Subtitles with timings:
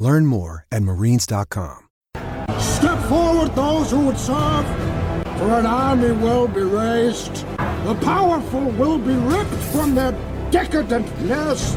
[0.00, 1.86] Learn more at marines.com.
[2.58, 4.66] Step forward those who would serve,
[5.38, 7.46] for an army will be raised.
[7.84, 10.12] The powerful will be ripped from their
[10.50, 11.76] decadent nests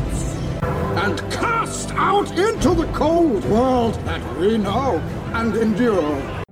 [0.61, 4.99] and cast out into the cold world that we know
[5.33, 6.42] and endure.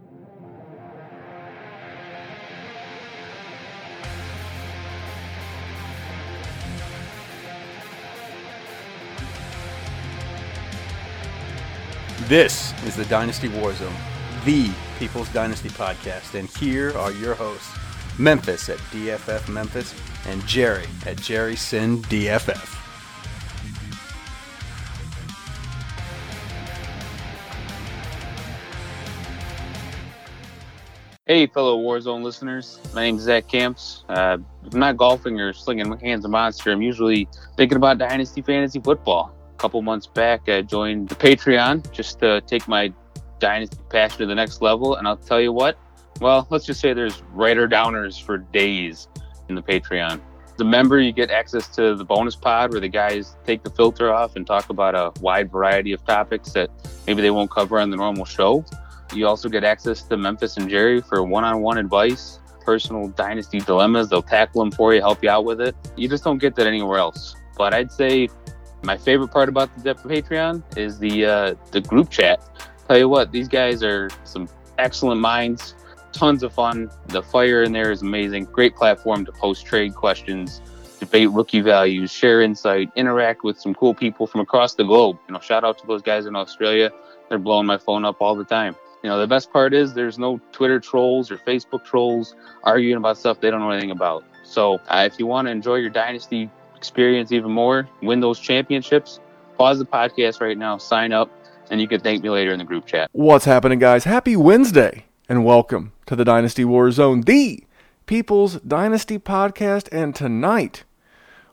[12.32, 13.94] This is the Dynasty Warzone,
[14.46, 17.78] the People's Dynasty podcast, and here are your hosts,
[18.18, 19.94] Memphis at DFF Memphis
[20.28, 22.78] and Jerry at Jerry Sin DFF.
[31.26, 32.80] Hey, fellow Warzone listeners.
[32.94, 34.06] My name is Zach Camps.
[34.08, 34.38] Uh,
[34.72, 38.80] I'm not golfing or slinging my hands of monster, I'm usually thinking about Dynasty Fantasy
[38.80, 39.36] Football.
[39.62, 42.92] Couple months back, I joined the Patreon just to take my
[43.38, 44.96] Dynasty passion to the next level.
[44.96, 45.78] And I'll tell you what,
[46.20, 49.08] well, let's just say there's writer downers for days
[49.50, 50.20] in the Patreon.
[50.60, 54.12] A member, you get access to the bonus pod where the guys take the filter
[54.12, 56.72] off and talk about a wide variety of topics that
[57.06, 58.66] maybe they won't cover on the normal show.
[59.14, 63.60] You also get access to Memphis and Jerry for one on one advice, personal dynasty
[63.60, 64.10] dilemmas.
[64.10, 65.76] They'll tackle them for you, help you out with it.
[65.96, 67.36] You just don't get that anywhere else.
[67.58, 68.28] But I'd say
[68.84, 72.42] my favorite part about the Patreon is the uh, the group chat.
[72.88, 75.76] Tell you what, these guys are some excellent minds,
[76.12, 76.90] tons of fun.
[77.08, 78.46] The fire in there is amazing.
[78.46, 80.62] Great platform to post trade questions,
[81.00, 85.18] debate rookie values, share insight, interact with some cool people from across the globe.
[85.28, 86.92] You know, shout out to those guys in Australia.
[87.30, 88.76] They're blowing my phone up all the time.
[89.04, 93.18] You know, the best part is there's no Twitter trolls or Facebook trolls arguing about
[93.18, 94.24] stuff they don't know anything about.
[94.44, 96.50] So uh, if you want to enjoy your dynasty
[96.82, 99.20] experience even more, win those championships,
[99.56, 101.30] pause the podcast right now, sign up,
[101.70, 103.08] and you can thank me later in the group chat.
[103.12, 104.06] What's happening, guys?
[104.06, 107.64] Happy Wednesday, and welcome to the Dynasty War Zone, the
[108.08, 109.90] People's Dynasty podcast.
[109.92, 110.84] And tonight,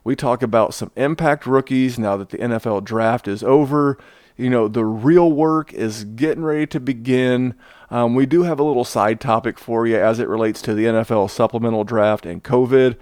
[0.03, 3.99] we talk about some impact rookies now that the NFL draft is over
[4.39, 7.55] you know, the real work is getting ready to begin.
[7.91, 10.85] Um, we do have a little side topic for you as it relates to the
[10.85, 12.97] NFL supplemental draft and COVID.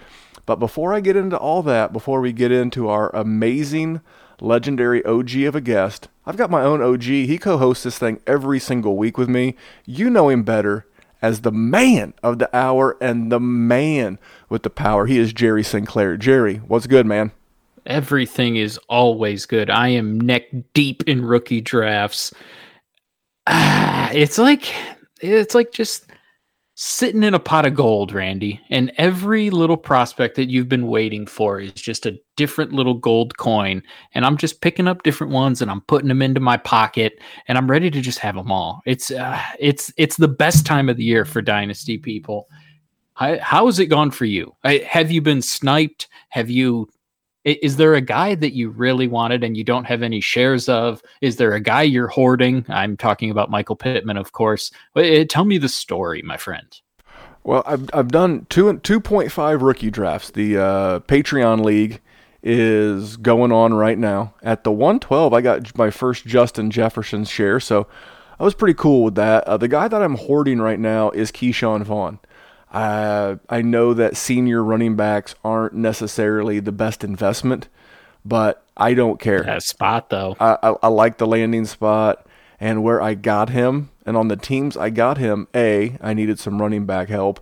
[0.46, 4.00] But before I get into all that, before we get into our amazing,
[4.40, 7.02] legendary OG of a guest, I've got my own OG.
[7.02, 9.56] He co hosts this thing every single week with me.
[9.84, 10.86] You know him better
[11.20, 14.18] as the man of the hour and the man
[14.48, 15.06] with the power.
[15.06, 16.16] He is Jerry Sinclair.
[16.16, 17.32] Jerry, what's good, man?
[17.86, 19.70] everything is always good.
[19.70, 22.32] I am neck deep in rookie drafts.
[23.46, 24.72] Ah, it's like
[25.20, 26.06] it's like just
[26.78, 28.60] sitting in a pot of gold, Randy.
[28.68, 33.38] And every little prospect that you've been waiting for is just a different little gold
[33.38, 33.82] coin.
[34.12, 37.56] And I'm just picking up different ones and I'm putting them into my pocket and
[37.56, 38.82] I'm ready to just have them all.
[38.84, 42.46] It's uh, it's it's the best time of the year for dynasty people.
[43.14, 44.54] How, how has it gone for you?
[44.62, 46.08] I, have you been sniped?
[46.28, 46.90] Have you
[47.46, 51.00] is there a guy that you really wanted and you don't have any shares of?
[51.20, 52.66] Is there a guy you're hoarding?
[52.68, 54.72] I'm talking about Michael Pittman, of course.
[54.96, 56.80] Eh, tell me the story, my friend.
[57.44, 60.32] Well, I've I've done two two point five rookie drafts.
[60.32, 62.00] The uh, Patreon league
[62.42, 64.34] is going on right now.
[64.42, 67.86] At the one twelve, I got my first Justin Jefferson share, so
[68.40, 69.44] I was pretty cool with that.
[69.44, 72.18] Uh, the guy that I'm hoarding right now is Ke'Shawn Vaughn.
[72.76, 77.68] I I know that senior running backs aren't necessarily the best investment,
[78.24, 79.42] but I don't care.
[79.42, 80.36] That spot though.
[80.38, 82.26] I, I, I like the landing spot
[82.60, 85.48] and where I got him, and on the teams I got him.
[85.54, 87.40] A, I needed some running back help,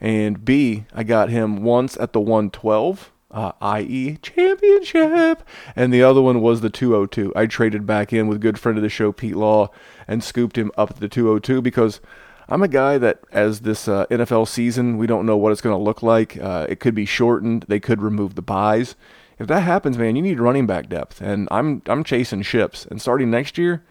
[0.00, 3.10] and B, I got him once at the 112.
[3.30, 4.16] Uh, i.e.
[4.22, 5.42] championship.
[5.74, 7.32] And the other one was the 202.
[7.34, 9.70] I traded back in with good friend of the show, Pete Law,
[10.06, 12.00] and scooped him up to the 202 because
[12.48, 15.76] I'm a guy that, as this uh, NFL season, we don't know what it's going
[15.76, 16.36] to look like.
[16.36, 17.64] Uh, it could be shortened.
[17.68, 18.96] They could remove the byes.
[19.38, 22.86] If that happens, man, you need running back depth, and I'm I'm chasing ships.
[22.86, 23.82] And starting next year,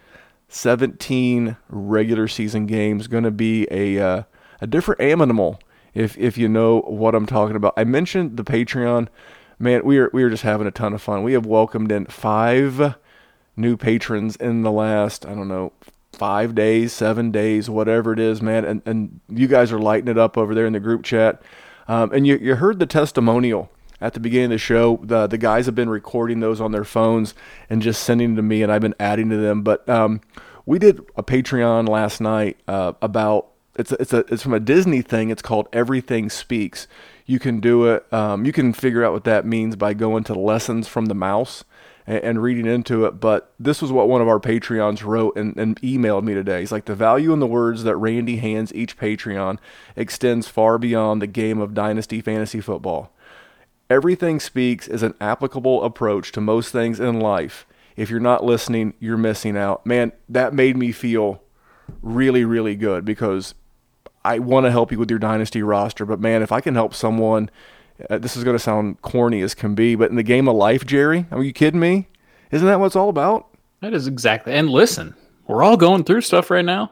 [0.48, 4.22] 17 regular season games going to be a uh,
[4.60, 5.60] a different animal.
[5.92, 9.08] If if you know what I'm talking about, I mentioned the Patreon.
[9.58, 11.22] Man, we are we are just having a ton of fun.
[11.22, 12.94] We have welcomed in five
[13.56, 15.72] new patrons in the last I don't know
[16.14, 18.64] five days, seven days, whatever it is, man.
[18.64, 21.42] And, and you guys are lighting it up over there in the group chat.
[21.88, 23.70] Um, and you, you heard the testimonial
[24.00, 25.00] at the beginning of the show.
[25.02, 27.34] The, the guys have been recording those on their phones
[27.68, 29.62] and just sending them to me, and I've been adding to them.
[29.62, 30.20] But um,
[30.66, 34.60] we did a Patreon last night uh, about it's a, it's a it's from a
[34.60, 35.30] Disney thing.
[35.30, 36.86] It's called Everything Speaks.
[37.26, 38.10] You can do it.
[38.12, 41.64] Um, you can figure out what that means by going to Lessons from the Mouse
[42.06, 43.20] and, and, reading into it.
[43.20, 46.60] But this was what one of our Patreons wrote and, and emailed me today.
[46.60, 49.58] He's like, the value in the words that Randy hands each Patreon
[49.96, 53.10] extends far beyond the game of Dynasty Fantasy Football.
[53.90, 57.66] Everything Speaks is an applicable approach to most things in life.
[57.96, 59.86] If you're not listening, you're missing out.
[59.86, 61.42] Man, that made me feel
[62.02, 63.54] really, really good because
[64.24, 66.94] I want to help you with your dynasty roster, but man, if I can help
[66.94, 67.50] someone,
[68.10, 70.56] uh, this is going to sound corny as can be, but in the game of
[70.56, 72.08] life, Jerry, are you kidding me?
[72.50, 73.48] Isn't that what it's all about?
[73.80, 74.52] That is exactly.
[74.52, 75.14] And listen,
[75.46, 76.90] we're all going through stuff right now.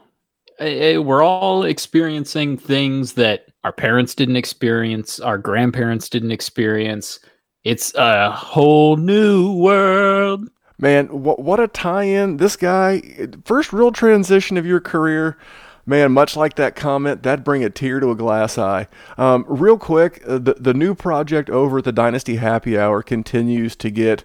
[0.60, 7.18] We're all experiencing things that our parents didn't experience, our grandparents didn't experience.
[7.64, 10.48] It's a whole new world.
[10.78, 12.38] Man, what what a tie-in!
[12.38, 13.02] This guy,
[13.44, 15.38] first real transition of your career
[15.86, 18.88] man, much like that comment, that'd bring a tear to a glass eye.
[19.18, 23.76] Um, real quick, uh, the, the new project over at the Dynasty Happy Hour continues
[23.76, 24.24] to get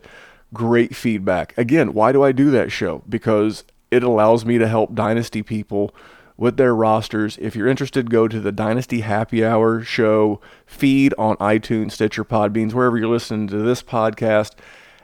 [0.53, 1.57] great feedback.
[1.57, 3.03] Again, why do I do that show?
[3.09, 5.93] Because it allows me to help Dynasty people
[6.37, 7.37] with their rosters.
[7.41, 12.73] If you're interested, go to the Dynasty Happy Hour show feed on iTunes, Stitcher, Podbeans,
[12.73, 14.51] wherever you're listening to this podcast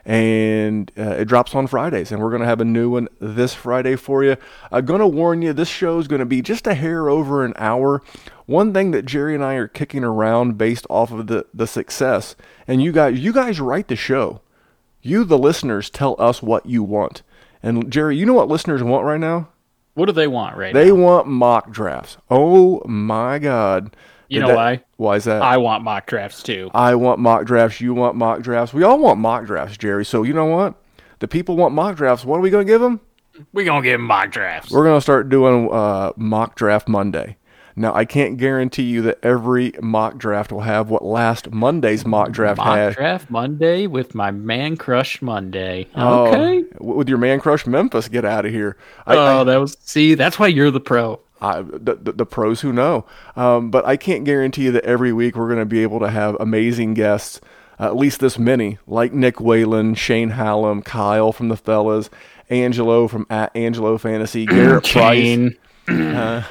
[0.06, 2.12] and uh, it drops on Fridays.
[2.12, 4.36] And we're going to have a new one this Friday for you.
[4.70, 7.44] I'm going to warn you, this show is going to be just a hair over
[7.44, 8.02] an hour.
[8.46, 12.36] One thing that Jerry and I are kicking around based off of the, the success,
[12.68, 14.40] and you guys, you guys write the show.
[15.00, 17.22] You, the listeners, tell us what you want.
[17.62, 19.48] And Jerry, you know what listeners want right now?
[19.94, 20.84] What do they want right they now?
[20.84, 22.16] They want mock drafts.
[22.30, 23.96] Oh my God.
[24.28, 24.82] You know that, why?
[24.96, 25.42] Why is that?
[25.42, 26.70] I want mock drafts too.
[26.74, 27.80] I want mock drafts.
[27.80, 28.72] You want mock drafts.
[28.74, 30.04] We all want mock drafts, Jerry.
[30.04, 30.74] So you know what?
[31.18, 32.24] The people want mock drafts.
[32.24, 33.00] What are we going to give them?
[33.52, 34.70] We're going to give them mock drafts.
[34.70, 37.36] We're going to start doing uh, mock draft Monday.
[37.76, 42.30] Now, I can't guarantee you that every mock draft will have what last Monday's mock
[42.30, 42.66] draft had.
[42.66, 42.94] mock had.
[42.94, 45.88] draft Monday with my man crush Monday.
[45.96, 46.64] Oh, okay.
[46.80, 48.76] Oh, with your man crush Memphis, get out of here.
[49.06, 50.14] I, oh, I, that was see.
[50.14, 51.20] That's why you're the pro.
[51.40, 53.04] I, the, the, the, pros who know.
[53.36, 56.08] Um, but I can't guarantee you that every week we're going to be able to
[56.08, 57.40] have amazing guests,
[57.78, 62.08] uh, at least this many, like Nick Whalen, Shane Hallam, Kyle from the Fellas,
[62.48, 65.54] Angelo from at Angelo Fantasy, Garrett Price.
[65.88, 66.42] Uh,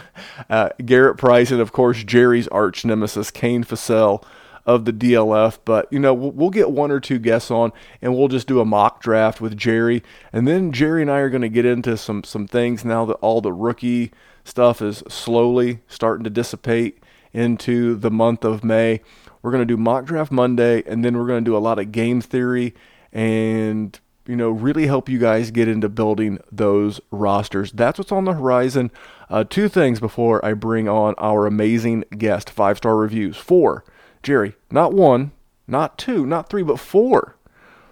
[0.50, 4.24] uh, Garrett Price, and of course Jerry's arch nemesis, Kane Fassell
[4.68, 5.58] of the DLF.
[5.64, 8.60] But, you know, we'll, we'll, get one or two guests on and we'll just do
[8.60, 10.02] a mock draft with Jerry.
[10.30, 13.14] And then Jerry and I are going to get into some, some things now that
[13.14, 14.12] all the rookie
[14.44, 17.02] stuff is slowly starting to dissipate
[17.32, 19.00] into the month of May.
[19.40, 21.78] We're going to do mock draft Monday, and then we're going to do a lot
[21.78, 22.74] of game theory
[23.12, 27.72] and you know really help you guys get into building those rosters.
[27.72, 28.92] That's what's on the horizon.
[29.28, 32.48] Uh, two things before I bring on our amazing guest.
[32.48, 33.36] Five star reviews.
[33.36, 33.84] Four,
[34.22, 34.54] Jerry.
[34.70, 35.32] Not one,
[35.66, 37.34] not two, not three, but four.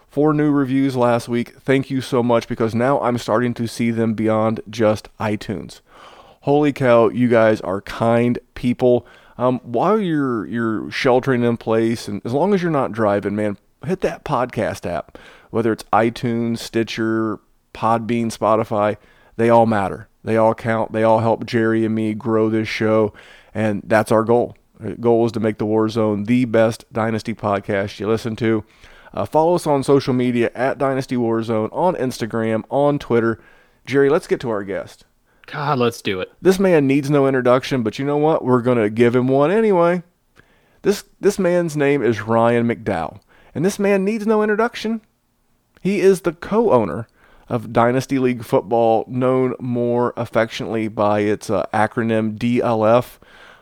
[0.08, 1.58] Four new reviews last week.
[1.60, 5.80] Thank you so much because now I'm starting to see them beyond just iTunes
[6.46, 9.04] holy cow, you guys are kind people.
[9.36, 13.58] Um, while you're you're sheltering in place, and as long as you're not driving, man,
[13.84, 15.18] hit that podcast app.
[15.56, 17.40] Whether it's iTunes, Stitcher,
[17.72, 18.98] Podbean, Spotify,
[19.38, 20.06] they all matter.
[20.22, 20.92] They all count.
[20.92, 23.14] They all help Jerry and me grow this show,
[23.54, 24.54] and that's our goal.
[24.78, 28.64] The goal is to make the War Zone the best Dynasty podcast you listen to.
[29.14, 33.42] Uh, follow us on social media at Dynasty Warzone on Instagram, on Twitter.
[33.86, 35.06] Jerry, let's get to our guest.
[35.46, 36.30] God, let's do it.
[36.42, 38.44] This man needs no introduction, but you know what?
[38.44, 40.02] We're going to give him one anyway.
[40.82, 43.20] This this man's name is Ryan McDowell,
[43.54, 45.00] and this man needs no introduction.
[45.86, 47.06] He is the co-owner
[47.48, 53.18] of Dynasty League Football, known more affectionately by its uh, acronym DLF,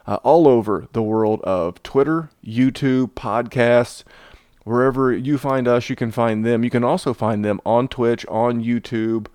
[0.07, 4.04] uh, all over the world of Twitter, YouTube, podcasts.
[4.62, 6.64] Wherever you find us, you can find them.
[6.64, 9.26] You can also find them on Twitch, on YouTube,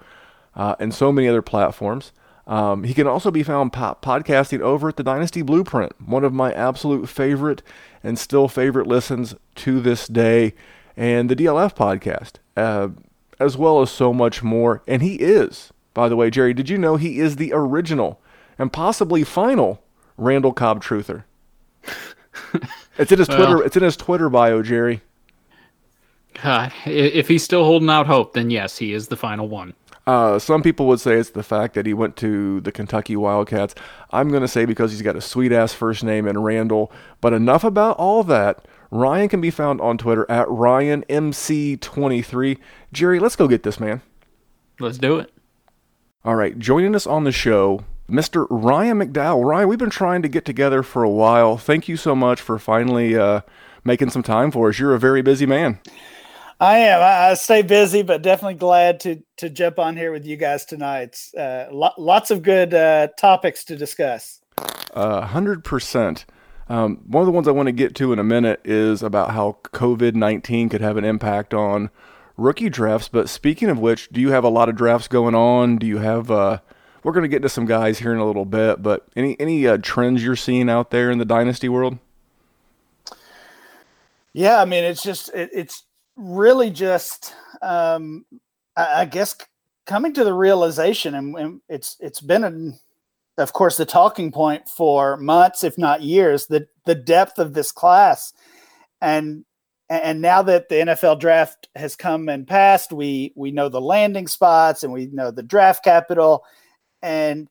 [0.55, 2.11] uh, and so many other platforms.
[2.47, 6.33] Um, he can also be found po- podcasting over at the Dynasty Blueprint, one of
[6.33, 7.61] my absolute favorite
[8.01, 10.55] and still favorite listens to this day,
[10.99, 12.89] and the DLF podcast, uh,
[13.39, 14.83] as well as so much more.
[14.85, 18.21] And he is, by the way, Jerry, did you know he is the original
[18.59, 19.81] and possibly final
[20.17, 21.23] Randall Cobb truther?
[22.97, 23.63] it's in his well, Twitter.
[23.63, 25.01] It's in his Twitter bio, Jerry.
[26.43, 29.73] Uh, if he's still holding out hope, then yes, he is the final one.
[30.05, 33.73] Uh, some people would say it's the fact that he went to the Kentucky Wildcats.
[34.11, 36.91] I'm going to say because he's got a sweet ass first name and Randall.
[37.21, 38.65] But enough about all that.
[38.91, 42.57] Ryan can be found on Twitter at RyanMC23.
[42.91, 44.01] Jerry, let's go get this man.
[44.79, 45.31] Let's do it.
[46.25, 48.45] All right, joining us on the show, Mr.
[48.49, 49.45] Ryan McDowell.
[49.45, 51.57] Ryan, we've been trying to get together for a while.
[51.57, 53.41] Thank you so much for finally uh,
[53.83, 54.79] making some time for us.
[54.79, 55.79] You're a very busy man.
[56.59, 56.99] I am.
[56.99, 60.65] I, I, stay busy, but definitely glad to to jump on here with you guys
[60.65, 61.17] tonight.
[61.37, 64.41] Uh, lo- lots of good uh, topics to discuss.
[64.93, 66.25] Uh, hundred percent.
[66.69, 69.31] Um, one of the ones I want to get to in a minute is about
[69.31, 71.89] how COVID nineteen could have an impact on
[72.37, 73.07] rookie drafts.
[73.07, 75.77] But speaking of which, do you have a lot of drafts going on?
[75.77, 76.29] Do you have?
[76.29, 76.59] Uh,
[77.03, 79.67] we're going to get to some guys here in a little bit, but any any
[79.67, 81.97] uh, trends you're seeing out there in the dynasty world?
[84.33, 85.83] Yeah, I mean, it's just it, it's
[86.15, 88.25] really just um,
[88.75, 89.35] I, I, guess
[89.85, 92.51] coming to the realization and, and it's it's been a,
[93.39, 97.71] of course the talking point for months if not years the the depth of this
[97.71, 98.33] class
[99.01, 99.45] and
[99.91, 104.27] and now that the NFL draft has come and passed we we know the landing
[104.27, 106.43] spots and we know the draft capital
[107.01, 107.47] and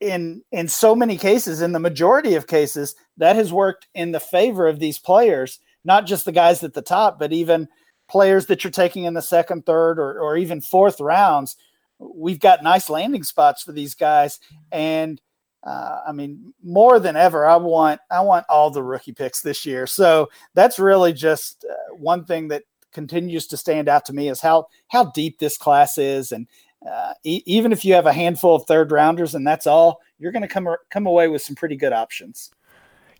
[0.00, 4.20] in in so many cases in the majority of cases that has worked in the
[4.20, 7.68] favor of these players not just the guys at the top, but even
[8.08, 11.56] players that you're taking in the second, third, or, or even fourth rounds.
[12.00, 14.40] We've got nice landing spots for these guys.
[14.72, 15.20] And
[15.62, 19.66] uh, I mean, more than ever, I want I want all the rookie picks this
[19.66, 19.86] year.
[19.86, 24.40] So that's really just uh, one thing that continues to stand out to me is
[24.40, 26.46] how how deep this class is, and
[26.88, 30.32] uh, e- even if you have a handful of third rounders and that's all, you're
[30.32, 32.50] going to come come away with some pretty good options.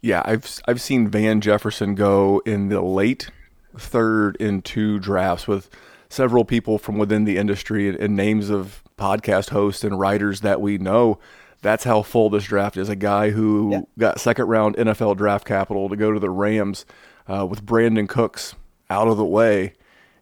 [0.01, 3.31] Yeah, I've I've seen Van Jefferson go in the late
[3.77, 5.69] third in two drafts with
[6.11, 10.61] several people from within the industry and, and names of podcast hosts and writers that
[10.61, 11.19] we know.
[11.62, 12.88] That's how full this draft is.
[12.88, 13.81] A guy who yeah.
[13.99, 16.85] got second round NFL draft capital to go to the Rams
[17.26, 18.55] uh, with Brandin Cooks
[18.90, 19.75] out of the way,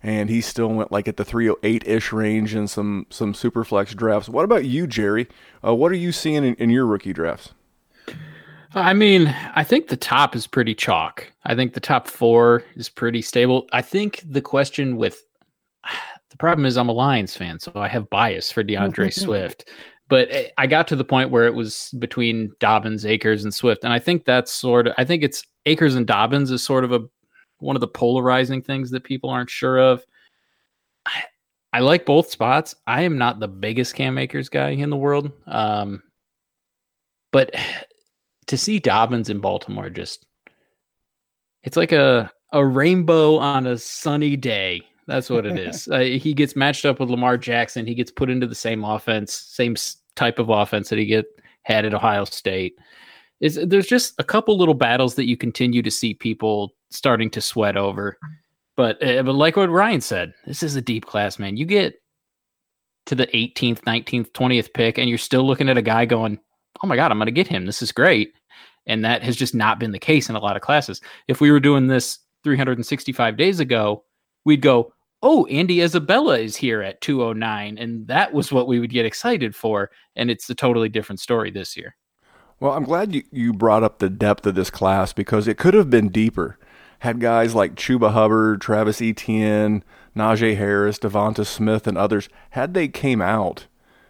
[0.02, 3.94] and he still went like at the 308 ish range in some some super flex
[3.94, 4.28] drafts.
[4.28, 5.26] What about you, Jerry?
[5.64, 7.54] Uh, what are you seeing in, in your rookie drafts?
[8.74, 11.32] I mean, I think the top is pretty chalk.
[11.44, 13.66] I think the top four is pretty stable.
[13.72, 15.24] I think the question with
[16.30, 19.68] the problem is I'm a Lions fan, so I have bias for DeAndre Swift.
[20.08, 23.84] But eh, I got to the point where it was between Dobbins, Akers, and Swift,
[23.84, 24.94] and I think that's sort of.
[24.98, 27.00] I think it's Akers and Dobbins is sort of a
[27.58, 30.04] one of the polarizing things that people aren't sure of.
[31.06, 31.24] I,
[31.72, 32.74] I like both spots.
[32.86, 36.02] I am not the biggest Cam Akers guy in the world, um,
[37.32, 37.54] but
[38.46, 40.26] to see Dobbins in Baltimore just
[41.62, 44.82] it's like a a rainbow on a sunny day.
[45.08, 45.88] That's what it is.
[45.88, 47.86] uh, he gets matched up with Lamar Jackson.
[47.86, 49.74] He gets put into the same offense, same
[50.16, 51.24] type of offense that he get
[51.62, 52.76] had at Ohio State.
[53.40, 57.40] Is there's just a couple little battles that you continue to see people starting to
[57.40, 58.18] sweat over.
[58.76, 61.56] But uh, but like what Ryan said, this is a deep class, man.
[61.56, 61.94] You get
[63.06, 66.38] to the 18th, 19th, 20th pick, and you're still looking at a guy going,
[66.82, 67.64] "Oh my god, I'm going to get him.
[67.64, 68.34] This is great."
[68.86, 71.00] And that has just not been the case in a lot of classes.
[71.28, 74.04] If we were doing this 365 days ago,
[74.44, 77.78] we'd go, oh, Andy Isabella is here at 209.
[77.78, 79.90] And that was what we would get excited for.
[80.16, 81.96] And it's a totally different story this year.
[82.60, 85.74] Well, I'm glad you, you brought up the depth of this class because it could
[85.74, 86.58] have been deeper.
[87.00, 89.84] Had guys like Chuba Hubbard, Travis Etienne,
[90.16, 93.66] Najee Harris, Devonta Smith, and others, had they came out,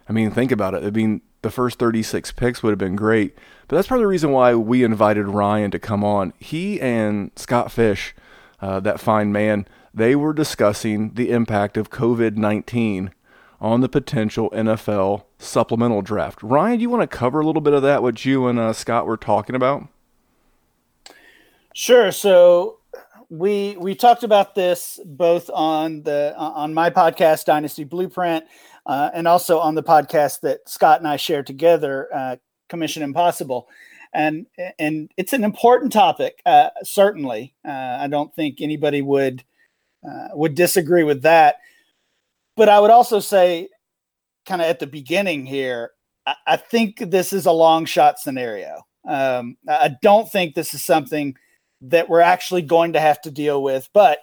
[0.07, 0.83] I mean, think about it.
[0.83, 3.37] I mean, the first 36 picks would have been great.
[3.67, 6.33] But that's part of the reason why we invited Ryan to come on.
[6.39, 8.15] He and Scott Fish,
[8.59, 13.11] uh, that fine man, they were discussing the impact of COVID 19
[13.61, 16.41] on the potential NFL supplemental draft.
[16.41, 18.73] Ryan, do you want to cover a little bit of that, what you and uh,
[18.73, 19.87] Scott were talking about?
[21.73, 22.11] Sure.
[22.11, 22.79] So
[23.29, 28.45] we we talked about this both on the on my podcast Dynasty Blueprint
[28.85, 32.35] uh, and also on the podcast that Scott and I share together, uh,
[32.69, 33.67] Commission Impossible.
[34.13, 34.47] And
[34.79, 37.53] and it's an important topic, uh, certainly.
[37.63, 39.43] Uh, I don't think anybody would
[40.07, 41.57] uh, would disagree with that.
[42.55, 43.69] But I would also say,
[44.45, 45.91] kind of at the beginning here,
[46.25, 48.85] I, I, think this is a long shot scenario.
[49.07, 51.35] Um, I don't think this is something
[51.81, 54.19] that we're actually going to have to deal with, but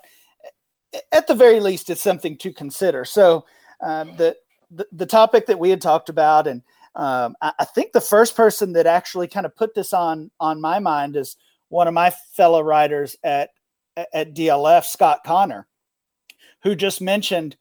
[1.13, 3.05] at the very least, it's something to consider.
[3.05, 3.45] So
[3.81, 4.37] um, the
[4.71, 6.63] the, the topic that we had talked about, and
[6.95, 10.61] um, I, I, think the first person that actually kind of put this on on
[10.61, 11.37] my mind is
[11.69, 13.51] one of my fellow writers at
[13.97, 15.67] at DLF, Scott Connor,
[16.63, 17.57] who just mentioned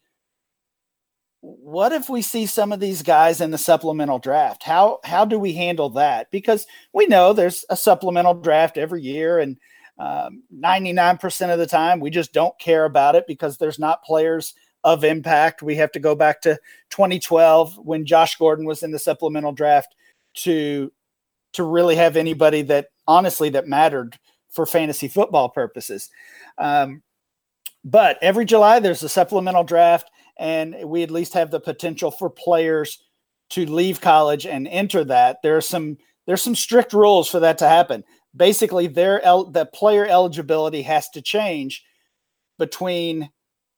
[1.41, 4.63] what if we see some of these guys in the supplemental draft?
[4.63, 6.31] How how do we handle that?
[6.31, 9.57] Because we know there's a supplemental draft every year, and
[9.99, 14.55] um, 99% of the time we just don't care about it because there's not players
[14.83, 15.61] of impact.
[15.61, 16.57] We have to go back to
[16.89, 19.95] 2012 when Josh Gordon was in the supplemental draft
[20.35, 20.91] to
[21.53, 24.17] to really have anybody that honestly that mattered
[24.55, 26.09] for fantasy football purposes.
[26.57, 27.03] Um,
[27.83, 30.09] but every July there's a supplemental draft,
[30.39, 33.03] and we at least have the potential for players
[33.51, 35.37] to leave college and enter that.
[35.43, 38.03] There are some there's some strict rules for that to happen.
[38.35, 41.83] Basically, their el- the player eligibility has to change
[42.57, 43.29] between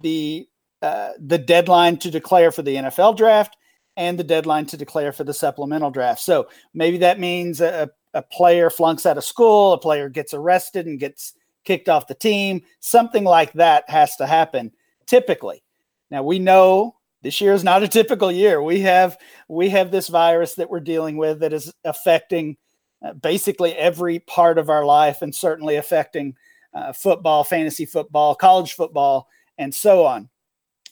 [0.02, 0.48] the
[0.82, 3.58] uh, the deadline to declare for the NFL draft
[3.98, 6.22] and the deadline to declare for the supplemental draft.
[6.22, 10.88] So maybe that means a, a player flunks out of school, a player gets arrested
[10.88, 11.34] and gets
[11.64, 12.64] kicked off the team.
[12.80, 14.72] Something like that has to happen
[15.06, 15.64] typically.
[16.10, 18.62] Now we know this year is not a typical year.
[18.62, 22.58] We have we have this virus that we're dealing with that is affecting
[23.06, 26.36] uh, basically every part of our life and certainly affecting
[26.74, 30.30] uh, football, fantasy football, college football, and so on.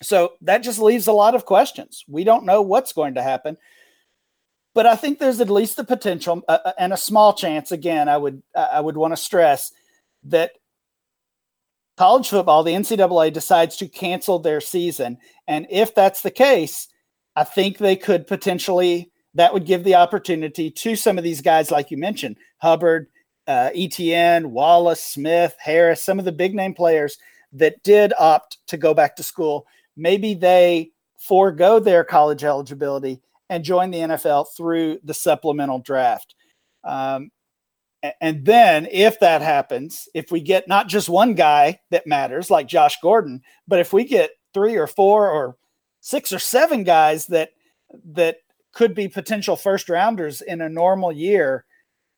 [0.04, 2.04] So that just leaves a lot of questions.
[2.08, 3.58] We don't know what's going to happen.
[4.76, 7.72] But I think there's at least the potential uh, uh and a small chance.
[7.72, 9.72] Again, I would I would want to stress
[10.26, 10.52] that
[11.98, 15.18] college football, the NCAA decides to cancel their season,
[15.48, 16.88] and if that's the case,
[17.36, 21.72] I think they could potentially that would give the opportunity to some of these guys,
[21.72, 23.08] like you mentioned, Hubbard,
[23.48, 27.18] uh, Etienne, Wallace, Smith, Harris, some of the big name players
[27.52, 29.66] that did opt to go back to school
[29.96, 36.36] maybe they forego their college eligibility and join the NFL through the supplemental draft.
[36.84, 37.32] Um,
[38.22, 42.68] and then, if that happens, if we get not just one guy that matters, like
[42.68, 45.58] Josh Gordon, but if we get three or four or
[46.02, 47.50] six or seven guys that
[48.12, 48.38] that
[48.74, 51.66] could be potential first rounders in a normal year,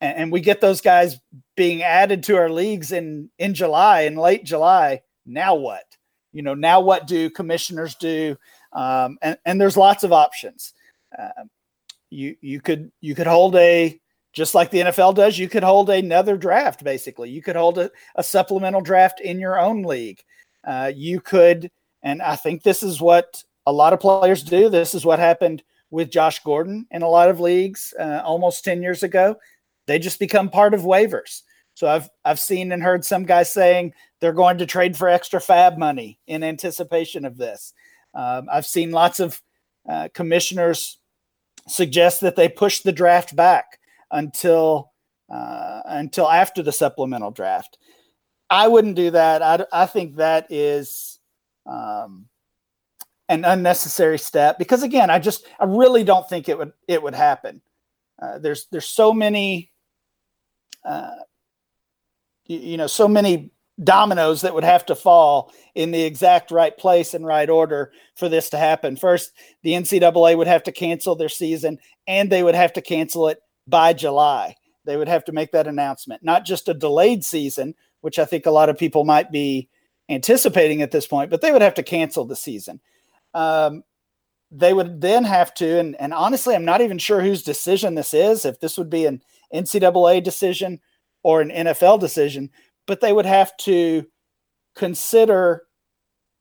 [0.02, 1.18] and, we get those guys
[1.56, 5.84] being added to our leagues in in July, in late July, now what?
[6.32, 8.36] you know now what do commissioners do
[8.72, 10.74] um, and, and there's lots of options
[11.16, 11.44] uh,
[12.10, 14.00] you you could you could hold a
[14.32, 17.30] just like the NFL does you could hold another draft basically.
[17.30, 20.22] You could hold a, a supplemental draft in your own league.
[20.66, 21.70] Uh, you could
[22.02, 24.68] and I think this is what a lot of players do.
[24.68, 28.82] This is what happened with Josh Gordon in a lot of leagues uh, almost 10
[28.82, 29.36] years ago.
[29.86, 31.42] They just become part of waivers.
[31.74, 35.40] So I've I've seen and heard some guys saying they're going to trade for extra
[35.40, 37.72] fab money in anticipation of this.
[38.14, 39.40] Um, I've seen lots of
[39.88, 40.98] uh, commissioners
[41.66, 43.78] suggest that they push the draft back
[44.10, 44.92] until
[45.30, 47.78] uh, until after the supplemental draft.
[48.50, 49.42] I wouldn't do that.
[49.42, 51.18] I, I think that is
[51.66, 52.26] um,
[53.28, 57.14] an unnecessary step because again, I just I really don't think it would it would
[57.14, 57.60] happen.
[58.20, 59.70] Uh, there's there's so many
[60.84, 61.16] uh,
[62.46, 63.50] you, you know so many
[63.82, 68.28] dominoes that would have to fall in the exact right place and right order for
[68.28, 68.96] this to happen.
[68.96, 73.28] First, the NCAA would have to cancel their season and they would have to cancel
[73.28, 74.56] it by July.
[74.84, 78.46] They would have to make that announcement, not just a delayed season, which I think
[78.46, 79.68] a lot of people might be
[80.08, 82.80] anticipating at this point, but they would have to cancel the season.
[83.34, 83.84] Um,
[84.50, 88.14] they would then have to, and, and honestly, I'm not even sure whose decision this
[88.14, 89.22] is, if this would be an
[89.54, 90.80] NCAA decision
[91.22, 92.50] or an NFL decision,
[92.88, 94.04] but they would have to
[94.74, 95.62] consider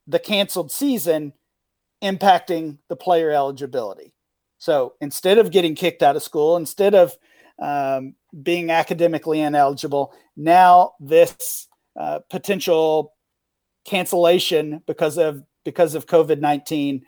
[0.07, 1.33] the canceled season
[2.01, 4.13] impacting the player eligibility.
[4.57, 7.15] So instead of getting kicked out of school, instead of
[7.60, 11.67] um, being academically ineligible, now this
[11.99, 13.13] uh, potential
[13.86, 17.05] cancellation because of because of COVID nineteen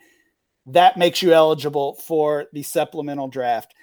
[0.66, 3.74] that makes you eligible for the supplemental draft.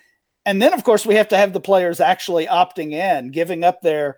[0.46, 3.82] And then, of course, we have to have the players actually opting in, giving up
[3.82, 4.17] their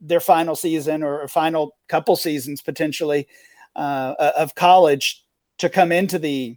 [0.00, 3.26] their final season or final couple seasons potentially
[3.76, 5.24] uh, of college
[5.58, 6.56] to come into the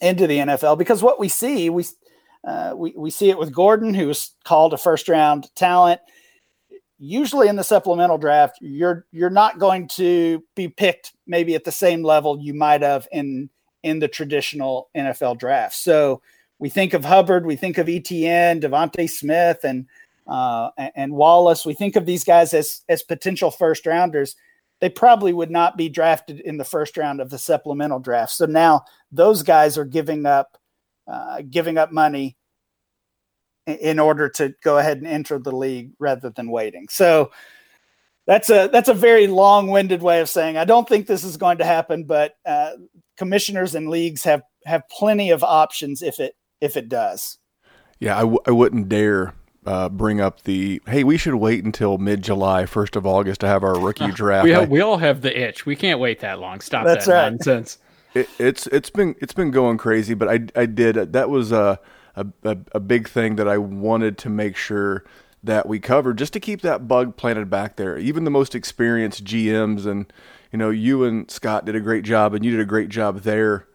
[0.00, 1.84] into the NFL because what we see we
[2.46, 6.00] uh, we we see it with Gordon who was called a first round talent.
[7.00, 11.72] Usually in the supplemental draft, you're you're not going to be picked maybe at the
[11.72, 13.50] same level you might have in
[13.82, 15.74] in the traditional NFL draft.
[15.74, 16.22] So
[16.58, 19.86] we think of Hubbard, we think of Etienne, DeVonta Smith, and
[20.28, 21.64] uh, and Wallace.
[21.64, 24.36] We think of these guys as as potential first rounders.
[24.80, 28.32] They probably would not be drafted in the first round of the supplemental draft.
[28.32, 30.58] So now those guys are giving up
[31.10, 32.36] uh, giving up money
[33.66, 36.86] in order to go ahead and enter the league rather than waiting.
[36.90, 37.30] So
[38.26, 41.58] that's a that's a very long-winded way of saying I don't think this is going
[41.58, 42.72] to happen, but uh,
[43.16, 47.38] commissioners and leagues have have plenty of options if it if it does.
[48.00, 49.34] Yeah, I w- I wouldn't dare
[49.68, 53.46] uh, bring up the hey, we should wait until mid July, first of August to
[53.46, 54.44] have our rookie draft.
[54.44, 55.66] we, I- we all have the itch.
[55.66, 56.60] We can't wait that long.
[56.60, 57.30] Stop That's that right.
[57.32, 57.78] nonsense.
[58.14, 61.78] it, it's it's been it's been going crazy, but I I did that was a,
[62.16, 65.04] a a a big thing that I wanted to make sure
[65.44, 67.96] that we covered just to keep that bug planted back there.
[67.98, 70.10] Even the most experienced GMs and
[70.50, 73.20] you know you and Scott did a great job, and you did a great job
[73.20, 73.66] there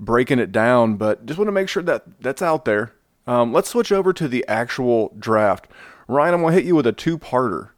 [0.00, 0.96] breaking it down.
[0.96, 2.94] But just want to make sure that that's out there.
[3.26, 5.68] Um, let's switch over to the actual draft.
[6.08, 7.70] Ryan, I'm gonna hit you with a two-parter.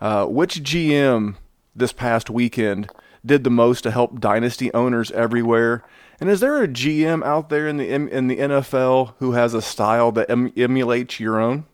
[0.00, 1.36] Uh, which GM
[1.76, 2.90] this past weekend
[3.24, 5.84] did the most to help dynasty owners everywhere?
[6.18, 9.62] And is there a GM out there in the in the NFL who has a
[9.62, 11.66] style that em- emulates your own?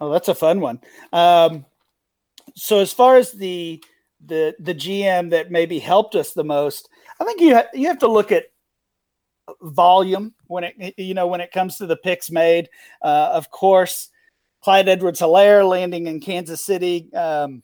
[0.00, 0.80] Oh, that's a fun one.
[1.12, 1.64] Um,
[2.54, 3.82] so as far as the
[4.24, 6.88] the the GM that maybe helped us the most,
[7.20, 8.51] I think you ha- you have to look at
[9.60, 12.68] volume when it you know when it comes to the picks made.
[13.02, 14.10] Uh, of course,
[14.62, 17.62] Clyde Edwards-Hilaire landing in Kansas City um,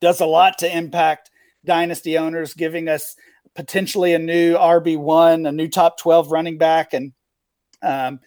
[0.00, 1.30] does a lot to impact
[1.64, 3.16] dynasty owners, giving us
[3.54, 7.12] potentially a new RB one, a new top twelve running back, and
[7.82, 8.20] um,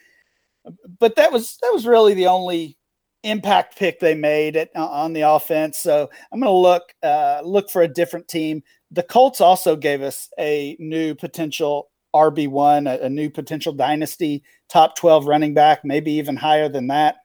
[1.00, 2.78] but that was that was really the only
[3.24, 5.78] impact pick they made it uh, on the offense.
[5.78, 8.64] So I'm going to look uh, look for a different team.
[8.90, 14.44] The Colts also gave us a new potential RB one, a, a new potential dynasty
[14.70, 17.18] top 12 running back, maybe even higher than that.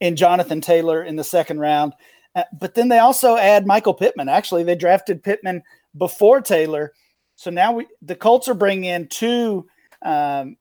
[0.00, 1.94] and Jonathan Taylor in the second round,
[2.36, 4.28] Uh, but then they also add Michael Pittman.
[4.28, 5.62] Actually, they drafted Pittman
[5.96, 6.92] before Taylor,
[7.36, 9.66] so now we the Colts are bringing in two.
[10.02, 10.56] Um,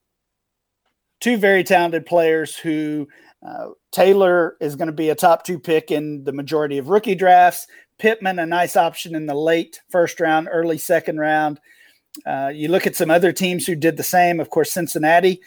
[1.20, 3.08] two very talented players who
[3.48, 7.16] uh, Taylor is going to be a top two pick in the majority of rookie
[7.16, 7.66] drafts.
[7.98, 11.60] Pittman, a nice option in the late first round, early second round.
[12.26, 14.40] Uh, you look at some other teams who did the same.
[14.40, 15.42] Of course, Cincinnati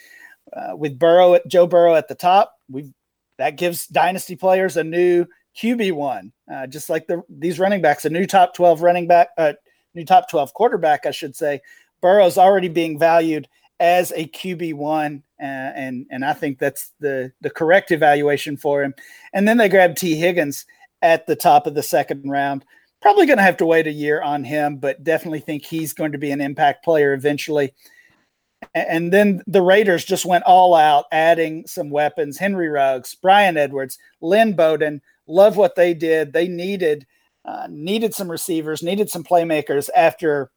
[0.55, 2.55] uh, with Burrow, at, Joe Burrow at the top.
[2.69, 2.93] We
[3.39, 5.27] that gives dynasty players a new
[5.61, 9.29] QB one, uh, just like the these running backs, a new top twelve running back,
[9.39, 9.55] uh,
[9.95, 11.61] new top twelve quarterback, I should say.
[12.01, 13.49] Burrow's already being valued
[13.79, 18.83] as a QB one, uh, and and I think that's the the correct evaluation for
[18.83, 18.95] him.
[19.33, 20.67] And then they grab Tee Higgins
[21.03, 22.65] at the top of the second round.
[23.03, 26.13] Probably going to have to wait a year on him, but definitely think he's going
[26.13, 27.73] to be an impact player eventually.
[28.75, 33.99] And then the Raiders just went all out, adding some weapons: Henry Ruggs, Bryan Edwards,
[34.21, 35.03] Lynn Bowden.
[35.29, 36.33] Love what they did.
[36.33, 37.07] They needed
[37.45, 40.51] uh, needed some receivers, needed some playmakers after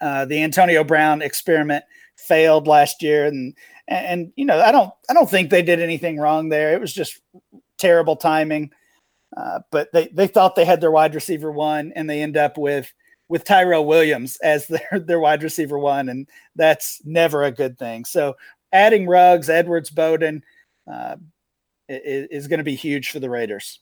[0.00, 1.84] uh, the Antonio Brown experiment
[2.16, 3.56] failed last year, and
[3.88, 6.72] and you know I don't I don't think they did anything wrong there.
[6.72, 7.20] It was just
[7.78, 8.70] terrible timing.
[9.36, 12.56] Uh, but they they thought they had their wide receiver one, and they end up
[12.56, 12.92] with
[13.28, 18.04] with Tyrell Williams as their their wide receiver one, and that's never a good thing.
[18.04, 18.36] So
[18.72, 20.44] adding Ruggs, Edwards, Bowden
[20.90, 21.16] uh,
[21.88, 23.80] is, is going to be huge for the Raiders.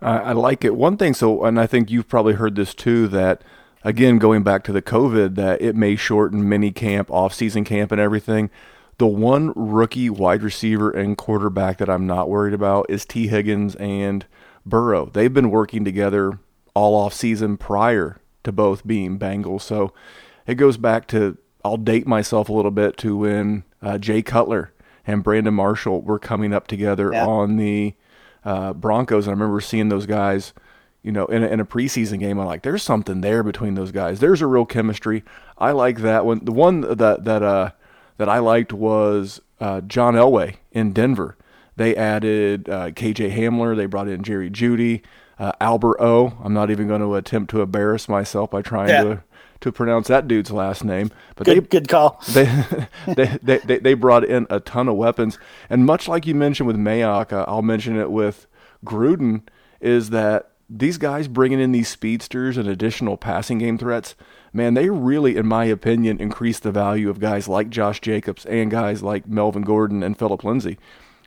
[0.00, 0.76] I, I like it.
[0.76, 3.42] One thing, so, and I think you've probably heard this too, that
[3.84, 7.92] again, going back to the COVID, that it may shorten mini camp, off season camp,
[7.92, 8.50] and everything.
[8.98, 13.76] The one rookie wide receiver and quarterback that I'm not worried about is Tee Higgins
[13.76, 14.26] and
[14.66, 15.06] Burrow.
[15.06, 16.38] They've been working together
[16.74, 19.62] all off season prior to both being Bengals.
[19.62, 19.92] So
[20.46, 24.72] it goes back to, I'll date myself a little bit to when uh, Jay Cutler
[25.06, 27.26] and Brandon Marshall were coming up together Yeah.
[27.26, 27.94] on the
[28.44, 29.26] uh, Broncos.
[29.26, 30.52] And I remember seeing those guys,
[31.02, 32.38] you know, in a, in a preseason game.
[32.38, 34.20] I'm like, there's something there between those guys.
[34.20, 35.24] There's a real chemistry.
[35.56, 36.44] I like that one.
[36.44, 37.70] The one that that uh
[38.18, 41.36] that I liked was uh, John Elway in Denver.
[41.78, 43.76] They added uh, KJ Hamler.
[43.76, 45.02] They brought in Jerry Jeudy,
[45.38, 46.34] uh, Albert O.
[46.42, 49.02] I'm not even going to attempt to embarrass myself by trying Yeah.
[49.04, 49.22] to
[49.60, 51.10] to pronounce that dude's last name.
[51.34, 52.22] But Good they good call.
[52.28, 52.44] they,
[53.08, 55.36] they, they, they, they brought in a ton of weapons.
[55.68, 58.46] And much like you mentioned with Mayock, uh, I'll mention it with
[58.84, 59.42] Gruden,
[59.80, 64.14] is that these guys bringing in these speedsters and additional passing game threats,
[64.52, 68.70] man, they really, in my opinion, increase the value of guys like Josh Jacobs and
[68.70, 70.78] guys like Melvin Gordon and Philip Lindsay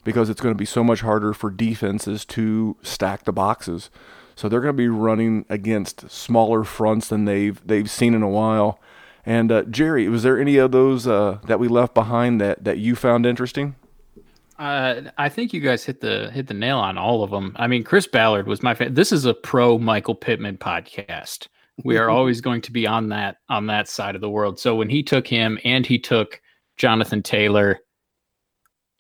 [0.04, 3.90] because it's going to be so much harder for defenses to stack the boxes.
[4.36, 8.30] So they're going to be running against smaller fronts than they've they've seen in a
[8.30, 8.80] while.
[9.26, 12.80] And uh, Jerry, was there any of those uh, that we left behind that, that
[12.80, 13.76] you found interesting?
[14.58, 17.56] Uh, I think you guys hit the hit the nail on all of them.
[17.58, 18.94] I mean, Chris Ballard was my fan.
[18.94, 21.48] This is a pro Michael Pittman podcast.
[21.84, 24.60] We are always going to be on that on that side of the world.
[24.60, 26.42] So when he took him and he took
[26.78, 27.80] Jonathan Taylor,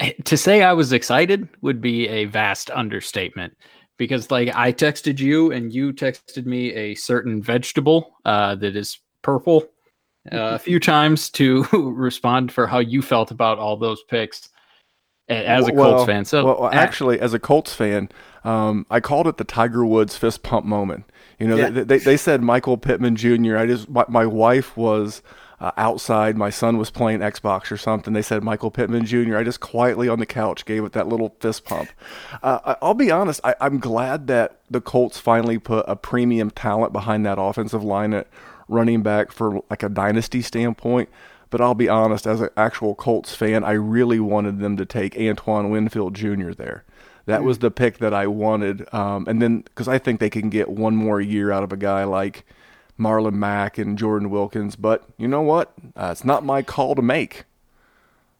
[0.25, 3.57] to say I was excited would be a vast understatement.
[3.97, 8.99] Because like I texted you and you texted me a certain vegetable uh, that is
[9.21, 9.63] purple
[10.31, 14.49] uh, a few times to respond for how you felt about all those picks
[15.29, 16.25] as a Colts fan.
[16.25, 18.09] So, well, actually, as a Colts fan,
[18.43, 21.05] um, I called it the Tiger Woods fist pump moment.
[21.39, 21.69] You know, yeah.
[21.69, 23.57] they, they, they said Michael Pittman Jr.
[23.57, 25.21] I just my, my wife was
[25.61, 26.35] uh, outside.
[26.35, 28.13] My son was playing Xbox or something.
[28.13, 29.37] They said Michael Pittman Jr.
[29.37, 31.89] I just quietly on the couch gave it that little fist pump.
[32.41, 33.39] Uh, I'll be honest.
[33.43, 38.13] I, I'm glad that the Colts finally put a premium talent behind that offensive line
[38.13, 38.27] at
[38.67, 41.09] running back for like a dynasty standpoint.
[41.51, 45.15] But I'll be honest, as an actual Colts fan, I really wanted them to take
[45.17, 46.51] Antoine Winfield Jr.
[46.51, 46.85] there.
[47.25, 48.91] That was the pick that I wanted.
[48.93, 51.77] Um, and then because I think they can get one more year out of a
[51.77, 52.45] guy like
[52.99, 54.75] Marlon Mack and Jordan Wilkins.
[54.75, 55.73] But you know what?
[55.95, 57.45] Uh, it's not my call to make.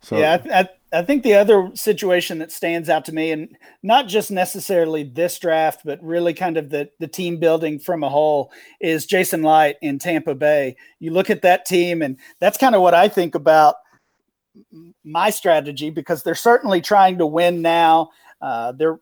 [0.01, 3.55] So yeah, I, I, I, think the other situation that stands out to me, and
[3.83, 8.09] not just necessarily this draft, but really kind of the the team building from a
[8.09, 10.75] whole, is Jason Licht in Tampa Bay.
[10.99, 13.75] You look at that team, and that's kind of what I think about
[15.03, 18.09] my strategy because they're certainly trying to win now.
[18.41, 18.99] Uh, they're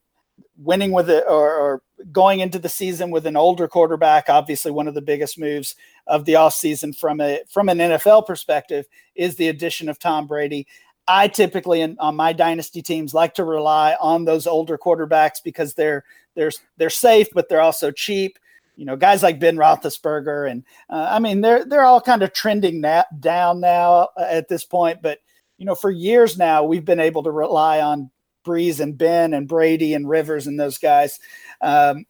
[0.57, 1.81] winning with it or, or,
[2.13, 5.75] going into the season with an older quarterback obviously one of the biggest moves
[6.07, 10.65] of the offseason from a from an NFL perspective is the addition of Tom Brady.
[11.09, 15.73] I typically in, on my dynasty teams like to rely on those older quarterbacks because
[15.73, 18.39] they're they're they're safe but they're also cheap.
[18.77, 22.31] You know, guys like Ben Roethlisberger and uh, I mean they're they're all kind of
[22.31, 25.19] trending na- down now at this point, but
[25.57, 28.09] you know, for years now we've been able to rely on
[28.45, 31.19] Brees and Ben and Brady and Rivers and those guys.
[31.61, 32.05] Um,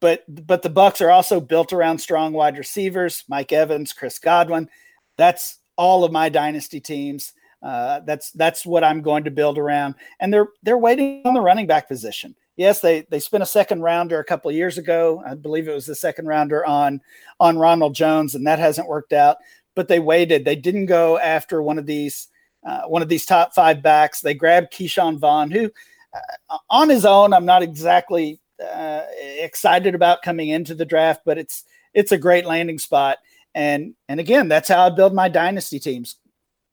[0.00, 4.68] but but the Bucs are also built around strong wide receivers, Mike Evans, Chris Godwin.
[5.16, 7.32] That's all of my dynasty teams.
[7.62, 9.94] Uh, that's that's what I'm going to build around.
[10.20, 12.34] And they're they're waiting on the running back position.
[12.56, 15.22] Yes, they they spent a second rounder a couple years ago.
[15.24, 17.00] I believe it was the second rounder on
[17.38, 19.36] on Ronald Jones, and that hasn't worked out.
[19.74, 20.44] But they waited.
[20.44, 22.28] They didn't go after one of these
[22.64, 24.20] uh, one of these top five backs.
[24.20, 25.70] They grab Ke'Shawn Vaughn, who
[26.14, 29.02] uh, on his own, I'm not exactly uh,
[29.38, 33.18] excited about coming into the draft, but it's it's a great landing spot.
[33.54, 36.16] And and again, that's how I build my dynasty teams.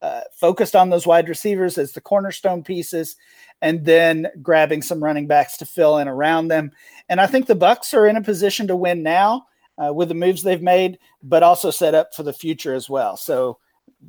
[0.02, 3.17] Uh, focused on those wide receivers as the cornerstone pieces,
[3.62, 6.71] and then grabbing some running backs to fill in around them.
[7.10, 9.47] And I think the Bucs are in a position to win now
[9.78, 13.17] uh, with the moves they've made, but also set up for the future as well.
[13.17, 13.58] So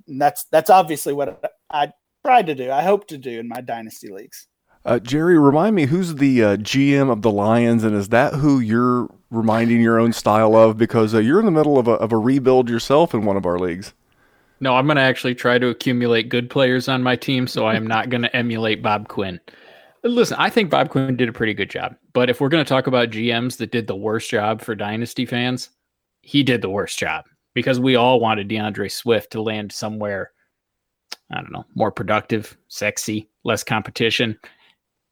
[0.06, 1.92] that's that's obviously what I
[2.24, 2.70] tried to do.
[2.70, 4.46] I hope to do in my dynasty leagues.
[4.84, 8.60] Uh, Jerry, remind me who's the uh, GM of the Lions, and is that who
[8.60, 10.78] you're reminding your own style of?
[10.78, 13.44] Because uh, you're in the middle of a, of a rebuild yourself in one of
[13.44, 13.92] our leagues.
[14.60, 17.74] No, I'm going to actually try to accumulate good players on my team, so I
[17.74, 19.38] am not going to emulate Bob Quinn.
[20.02, 22.68] Listen, I think Bob Quinn did a pretty good job, but if we're going to
[22.68, 25.70] talk about GMs that did the worst job for dynasty fans,
[26.22, 30.32] he did the worst job because we all wanted DeAndre Swift to land somewhere
[31.30, 34.38] I don't know, more productive, sexy, less competition.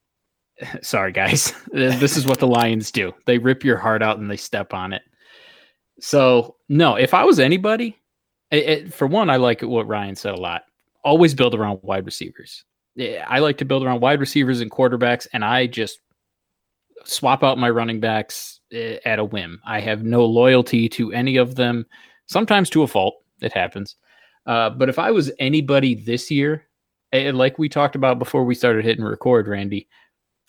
[0.82, 1.52] Sorry, guys.
[1.72, 3.12] this is what the Lions do.
[3.26, 5.02] They rip your heart out and they step on it.
[6.00, 7.98] So, no, if I was anybody,
[8.50, 10.62] it, it, for one, I like what Ryan said a lot.
[11.04, 12.64] Always build around wide receivers.
[13.26, 16.00] I like to build around wide receivers and quarterbacks, and I just
[17.04, 19.60] swap out my running backs eh, at a whim.
[19.64, 21.86] I have no loyalty to any of them,
[22.26, 23.14] sometimes to a fault.
[23.40, 23.96] It happens.
[24.48, 26.64] Uh, but if I was anybody this year,
[27.12, 29.86] like we talked about before we started hitting record, Randy,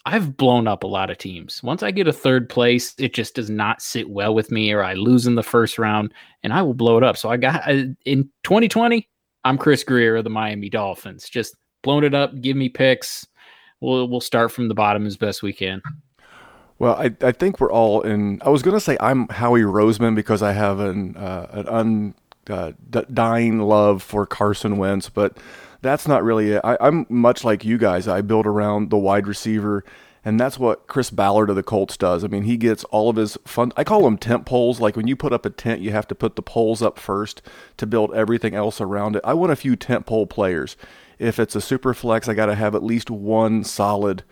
[0.06, 1.62] I've blown up a lot of teams.
[1.62, 4.82] Once I get a third place, it just does not sit well with me, or
[4.82, 7.18] I lose in the first round, and I will blow it up.
[7.18, 9.08] So I got in 2020,
[9.44, 11.28] I'm Chris Grier of the Miami Dolphins.
[11.28, 12.40] Just blown it up.
[12.40, 13.28] Give me picks.
[13.82, 15.82] We'll we'll start from the bottom as best we can.
[16.80, 18.42] Well, I, I think we're all in.
[18.44, 22.16] I was going to say I'm Howie Roseman because I have an uh, an un
[22.50, 25.38] uh, d- dying love for Carson Wentz, but
[25.82, 26.62] that's not really it.
[26.64, 28.08] I, I'm much like you guys.
[28.08, 29.84] I build around the wide receiver,
[30.26, 32.24] and that's what Chris Ballard of the Colts does.
[32.24, 33.72] I mean, he gets all of his fun.
[33.78, 34.80] I call them tent poles.
[34.80, 37.42] Like when you put up a tent, you have to put the poles up first
[37.78, 39.22] to build everything else around it.
[39.24, 40.76] I want a few tent pole players.
[41.18, 44.24] If it's a super flex, I got to have at least one solid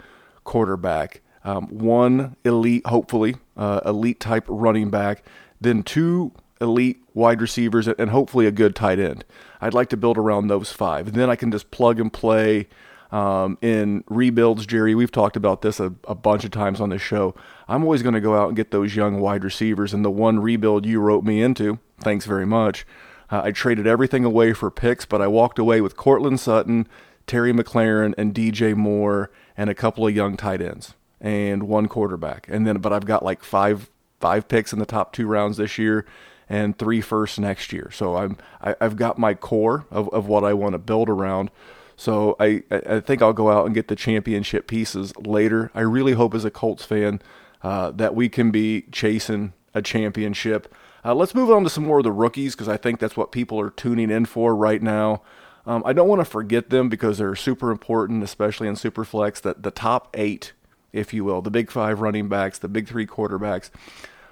[0.43, 5.23] quarterback, um, one elite, hopefully uh, elite type running back,
[5.59, 9.25] then two elite wide receivers and hopefully a good tight end.
[9.59, 11.07] I'd like to build around those five.
[11.07, 12.67] And then I can just plug and play
[13.11, 14.67] um, in rebuilds.
[14.67, 17.33] Jerry, we've talked about this a, a bunch of times on this show.
[17.67, 19.93] I'm always going to go out and get those young wide receivers.
[19.93, 22.85] And the one rebuild you wrote me into, thanks very much.
[23.29, 26.87] Uh, I traded everything away for picks, but I walked away with Courtland Sutton,
[27.25, 32.47] Terry McLaurin, and DJ Moore, and a couple of young tight ends and one quarterback.
[32.47, 35.77] And then, but I've got like five five picks in the top two rounds this
[35.77, 36.05] year
[36.49, 37.89] and three firsts next year.
[37.91, 41.09] So I'm I, i have got my core of, of what I want to build
[41.09, 41.51] around.
[41.95, 45.71] So I, I think I'll go out and get the championship pieces later.
[45.73, 47.21] I really hope as a Colts fan
[47.63, 50.73] uh, that we can be chasing a championship.
[51.03, 53.31] Uh, let's move on to some more of the rookies because I think that's what
[53.31, 55.23] people are tuning in for right now.
[55.65, 59.41] Um, I don't want to forget them because they're super important, especially in Superflex.
[59.41, 60.53] That the top eight,
[60.93, 63.69] if you will, the big five running backs, the big three quarterbacks.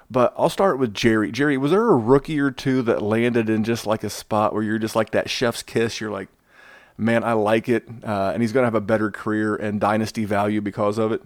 [0.10, 1.32] But I'll start with Jerry.
[1.32, 4.64] Jerry, was there a rookie or two that landed in just like a spot where
[4.64, 6.00] you're just like that chef's kiss?
[6.00, 6.30] You're like,
[6.98, 10.26] man, I like it, uh, and he's going to have a better career and dynasty
[10.26, 11.22] value because of it.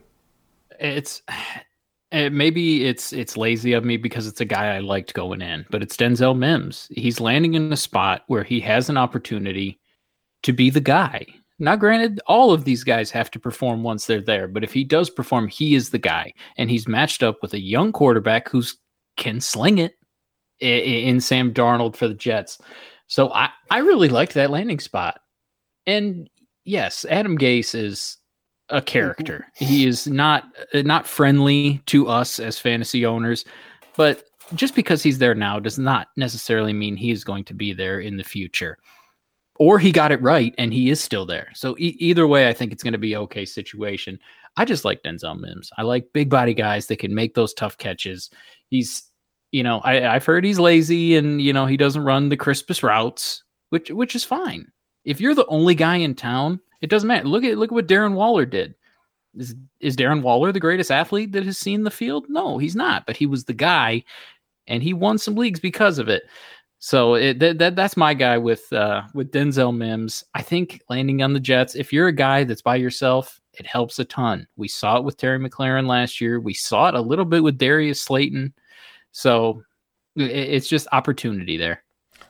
[0.80, 1.22] It's
[2.12, 5.66] it, maybe it's it's lazy of me because it's a guy I liked going in,
[5.70, 6.88] but it's Denzel Mims.
[6.92, 9.80] He's landing in a spot where he has an opportunity
[10.44, 11.26] to be the guy.
[11.60, 14.86] Now, granted, all of these guys have to perform once they're there, but if he
[14.86, 18.64] does perform, he is the guy, and he's matched up with a young quarterback who
[19.18, 19.96] can sling it
[20.62, 22.60] in Sam Darnold for the Jets.
[23.08, 25.20] So I I really liked that landing spot,
[25.86, 26.30] and
[26.64, 28.18] yes, Adam Gase is
[28.70, 29.48] a character.
[29.56, 33.44] he is not uh, not friendly to us as fantasy owners,
[33.98, 34.24] but
[34.56, 38.16] just because he's there now does not necessarily mean he's going to be there in
[38.16, 38.78] the future
[39.60, 41.50] or he got it right and he is still there.
[41.54, 44.18] So e- either way, I think it's going to be okay situation.
[44.58, 45.70] I just like Denzel Mims.
[45.78, 48.32] I like big body guys that can make those tough catches.
[48.70, 49.04] He's,
[49.52, 52.82] you know, I, I've heard he's lazy and you know he doesn't run the crispest
[52.82, 54.72] routes, which which is fine.
[55.06, 57.28] If you're the only guy in town, it doesn't matter.
[57.28, 58.76] Look at look at what Darren Waller did.
[59.36, 62.26] Is is Darren Waller the greatest athlete that has seen the field?
[62.30, 63.06] No, he's not.
[63.06, 64.04] But he was the guy,
[64.68, 66.24] and he won some leagues because of it.
[66.80, 70.24] So it, that, that that's my guy with uh, with Denzel Mims.
[70.34, 71.76] I think landing on the Jets.
[71.76, 74.48] If you're a guy that's by yourself, it helps a ton.
[74.56, 76.40] We saw it with Terry McLaurin last year.
[76.40, 78.54] We saw it a little bit with Darius Slayton.
[79.12, 79.62] So
[80.16, 81.84] it, it's just opportunity there.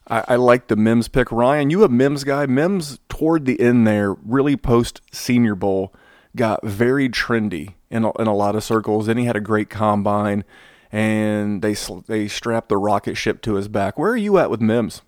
[0.08, 1.32] I, I, like the Mims pick.
[1.32, 2.48] Ryan, you a Mims guy.
[2.48, 5.94] Mims toward the end there, really post Senior Bowl,
[6.36, 9.06] got very trendy in a, in a lot of circles.
[9.06, 10.44] Then he had a great combine
[10.92, 11.76] and they
[12.08, 13.98] they strapped the rocket ship to his back.
[13.98, 15.02] Where are you at with Mims?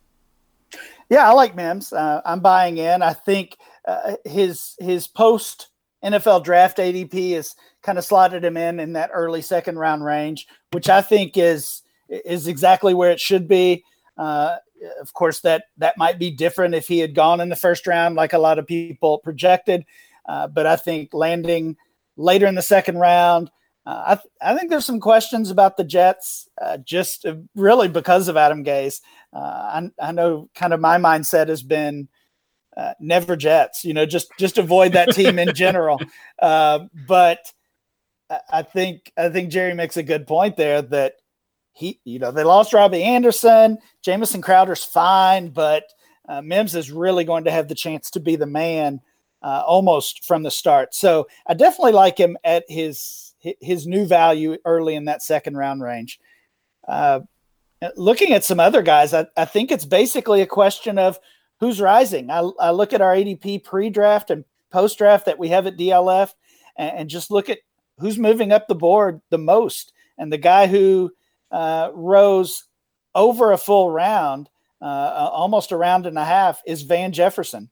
[1.09, 1.91] Yeah, I like Mims.
[1.91, 3.01] Uh, I'm buying in.
[3.01, 5.67] I think uh, his his post
[6.03, 10.47] NFL draft ADP is kind of slotted him in in that early second round range,
[10.71, 13.83] which I think is is exactly where it should be.
[14.17, 14.57] Uh,
[14.99, 18.15] of course, that that might be different if he had gone in the first round,
[18.15, 19.85] like a lot of people projected.
[20.27, 21.75] Uh, but I think landing
[22.17, 23.49] later in the second round,
[23.85, 27.87] uh, I, th- I think there's some questions about the Jets, uh, just uh, really
[27.87, 29.01] because of Adam Gase.
[29.33, 32.07] Uh, I, I, know kind of my mindset has been
[32.77, 35.99] uh, never Jets, you know, just just avoid that team in general.
[36.41, 37.37] Uh, but
[38.51, 41.13] I think I think Jerry makes a good point there that
[41.73, 45.83] he, you know, they lost Robbie Anderson, Jamison Crowder's fine, but
[46.41, 49.01] Mims is really going to have the chance to be the man
[49.43, 50.95] almost from the start.
[50.95, 55.81] So I definitely like him at his his new value early in that second round
[55.81, 56.19] range.
[56.87, 57.21] Uh,
[57.95, 61.19] looking at some other guys, I, I, think it's basically a question of
[61.59, 62.29] who's rising.
[62.29, 65.77] I, I look at our ADP pre draft and post draft that we have at
[65.77, 66.33] DLF
[66.77, 67.59] and, and, just look at
[67.99, 69.93] who's moving up the board the most.
[70.17, 71.11] And the guy who
[71.51, 72.65] uh, rose
[73.15, 74.49] over a full round,
[74.81, 77.69] uh, almost a round and a half, is Van Jefferson.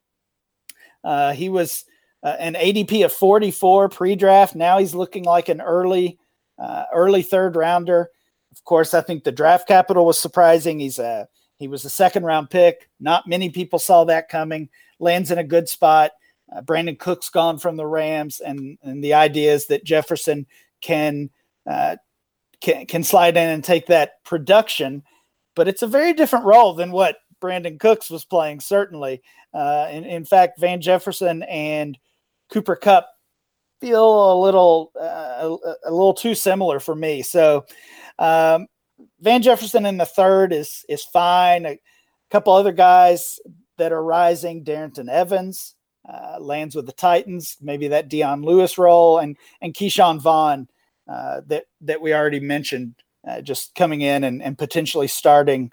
[1.04, 1.86] Uh, he was
[2.24, 4.56] uh, an ADP of 44 pre-draft.
[4.56, 6.20] Now he's looking like an early,
[6.58, 8.10] uh, early third rounder.
[8.52, 10.80] Of course, I think the draft capital was surprising.
[10.80, 11.28] He's a
[11.58, 12.90] he was a second round pick.
[13.00, 14.70] Not many people saw that coming.
[15.00, 16.12] Lands in a good spot.
[16.54, 20.48] Uh, Brandin Cooks gone from the Rams, and and the idea is that Jefferson
[20.82, 21.30] can
[21.70, 21.98] uh,
[22.62, 25.04] can can slide in and take that production,
[25.56, 28.60] but it's a very different role than what Brandin Cooks was playing.
[28.62, 29.22] Certainly,
[29.54, 31.98] uh, in, in fact, Van Jefferson and
[32.52, 33.08] Cooper Kupp
[33.80, 37.22] feel a little uh, a, little too similar for me.
[37.22, 37.66] So
[38.18, 38.68] um,
[39.22, 41.66] Van Jefferson in the third is is fine.
[41.66, 41.80] A
[42.30, 43.40] couple other guys
[43.78, 44.64] that are rising.
[44.64, 45.76] Darrynton Evans
[46.08, 47.58] uh, lands with the Titans.
[47.62, 50.68] Maybe that Dion Lewis role and and Ke'Shawn Vaughn
[51.08, 52.96] uh, that that we already mentioned,
[53.28, 55.72] uh, just coming in and, and potentially starting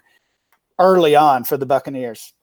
[0.79, 2.33] early on for the Buccaneers.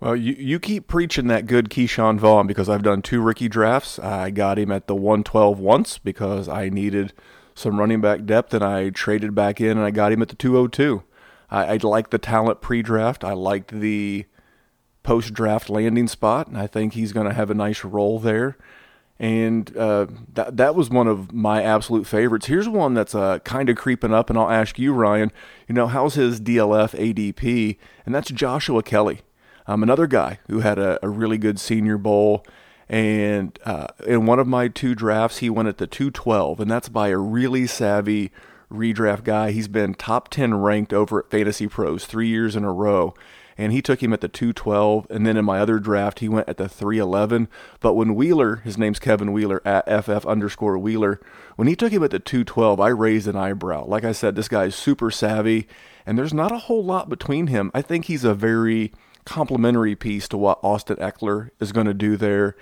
[0.00, 3.98] Well, you, you keep preaching that good Ke'Shawn Vaughn because I've done two rookie drafts.
[3.98, 7.12] I got him at the 112 once because I needed
[7.54, 10.36] some running back depth, and I traded back in and I got him at the
[10.36, 11.02] 202.
[11.50, 13.24] I, I liked the talent pre draft.
[13.24, 14.24] I liked the
[15.02, 18.56] post draft landing spot, and I think he's going to have a nice role there.
[19.18, 22.46] and uh, that that was one of my absolute favorites.
[22.46, 25.30] Here's one that's uh, kind of creeping up, and I'll ask you, Ryan.
[25.68, 27.76] You know, how's his DLF ADP?
[28.06, 29.20] And that's Joshua Kelley,
[29.70, 32.44] um, another guy who had a, a really good Senior Bowl.
[32.88, 36.88] And uh, in one of my two drafts, he went at the 212, and that's
[36.88, 38.32] by a really savvy
[38.68, 39.52] redraft guy.
[39.52, 43.14] He's been top 10 ranked over at Fantasy Pros three years in a row
[43.58, 46.48] and he took him at the 212 and then in my other draft he went
[46.48, 47.46] at the 311
[47.80, 51.20] but when wheeler his name's kevin wheeler at ff underscore wheeler
[51.56, 54.48] when he took him at the 212 i raised an eyebrow like i said this
[54.48, 55.68] guy's super savvy
[56.06, 58.92] and there's not a whole lot between him i think he's a very
[59.30, 62.56] complementary piece to what austin Ekeler is going to do there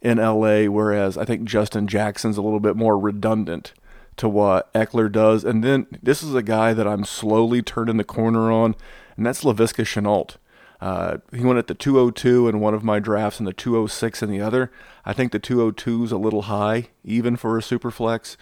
[0.00, 3.72] in la whereas i think justin jackson's a little bit more redundant
[4.16, 5.44] to what Ekeler does.
[5.44, 8.74] And then this is a guy that I'm slowly turning the corner on,
[9.16, 10.36] and that's Laviska Shenault.
[10.80, 14.30] Uh, he went at the 202 in one of my drafts and the 206 in
[14.30, 14.70] the other.
[15.04, 18.36] I think the 202 is a little high, even for a super flex.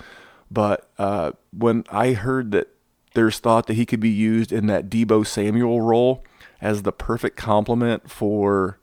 [0.51, 2.69] But uh, when I heard that
[3.13, 6.25] there's thought that he could be used in that Deebo Samuel role
[6.61, 8.79] as the perfect complement for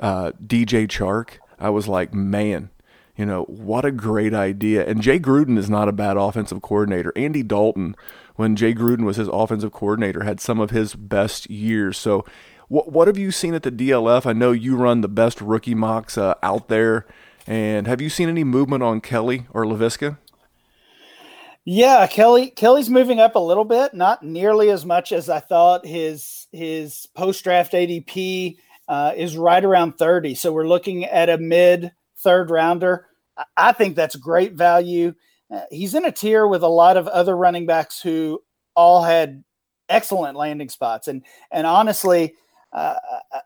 [0.00, 2.70] uh, DJ Chark, I was like, man,
[3.16, 4.86] you know, what a great idea.
[4.86, 7.12] And Jay Gruden is not a bad offensive coordinator.
[7.14, 7.94] Andy Dalton,
[8.36, 11.98] when Jay Gruden was his offensive coordinator, had some of his best years.
[11.98, 12.24] So
[12.68, 14.24] what what have you seen at the DLF?
[14.24, 17.06] I know you run the best rookie mocks uh, out there,
[17.46, 20.16] and have you seen any movement on Kelley or Laviska?
[21.66, 25.86] Yeah, Kelley Kelley's moving up a little bit, not nearly as much as I thought.
[25.86, 28.56] His his post draft ADP
[28.88, 33.06] uh, is right around thirty, so we're looking at a mid third rounder.
[33.56, 35.14] I think that's great value.
[35.52, 38.42] Uh, he's in a tier with a lot of other running backs who
[38.74, 39.42] all had
[39.88, 42.34] excellent landing spots, and and honestly,
[42.72, 42.94] uh,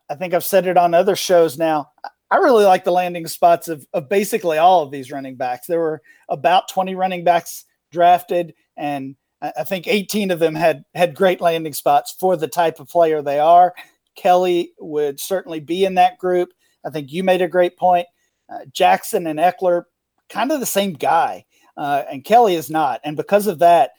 [0.09, 1.90] I think I've said it on other shows now.
[2.30, 5.66] I really like the landing spots of, of basically all of these running backs.
[5.66, 9.14] There were about 20 running backs drafted, and
[9.57, 13.22] I think 18 of them had had great landing spots for the type of player
[13.22, 13.74] they are.
[14.14, 16.53] Kelley would certainly be in that group.
[16.84, 18.07] I think you made a great point.
[18.49, 19.84] Uh, Jackson and Ekeler,
[20.28, 21.44] kind of the same guy,
[21.76, 23.01] uh, and Kelley is not.
[23.05, 23.90] And because of that,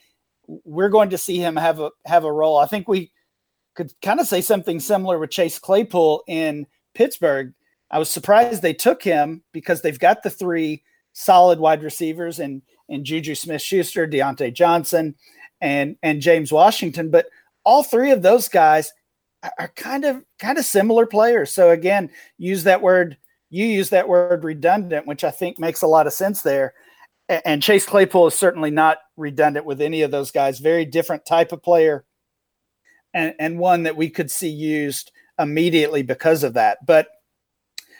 [0.47, 2.57] we're going to see him have a have a role.
[2.57, 3.11] I think we
[3.75, 7.53] could kind of say something similar with Chase Claypool in Pittsburgh.
[7.91, 10.83] I was surprised they took him because they've got the three
[11.13, 15.15] solid wide receivers and and Juju Smith Schuster, Diontae Johnson,
[15.61, 17.09] and and James Washington.
[17.09, 17.27] But
[17.63, 18.91] all three of those guys
[19.59, 21.53] are kind of kind of similar players.
[21.53, 23.17] So again, use that word.
[23.49, 26.73] You use that word redundant, which I think makes a lot of sense there.
[27.29, 30.59] And Chase Claypool is certainly not redundant with any of those guys.
[30.59, 32.05] Very different type of player
[33.13, 36.85] and, and one that we could see used immediately because of that.
[36.85, 37.09] But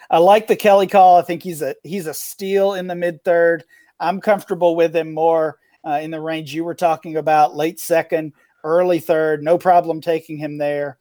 [0.10, 1.18] I like the Kelley call.
[1.18, 3.64] I think he's a he's a steal in the mid third.
[4.00, 5.58] I'm comfortable with him more
[5.88, 8.34] uh, in the range you were talking about, late second,
[8.64, 9.44] early third.
[9.44, 10.98] No problem taking him there.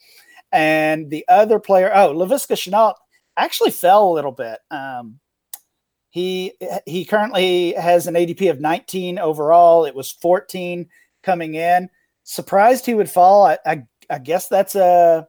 [0.52, 2.94] And the other player, oh, Laviska Shenault
[3.36, 4.60] actually fell a little bit.
[4.70, 5.18] Um,
[6.10, 6.52] he
[6.86, 9.84] he currently has an ADP of 19 overall.
[9.84, 10.88] It was 14
[11.22, 11.90] coming in.
[12.22, 13.44] Surprised he would fall.
[13.44, 15.28] I, I I guess that's a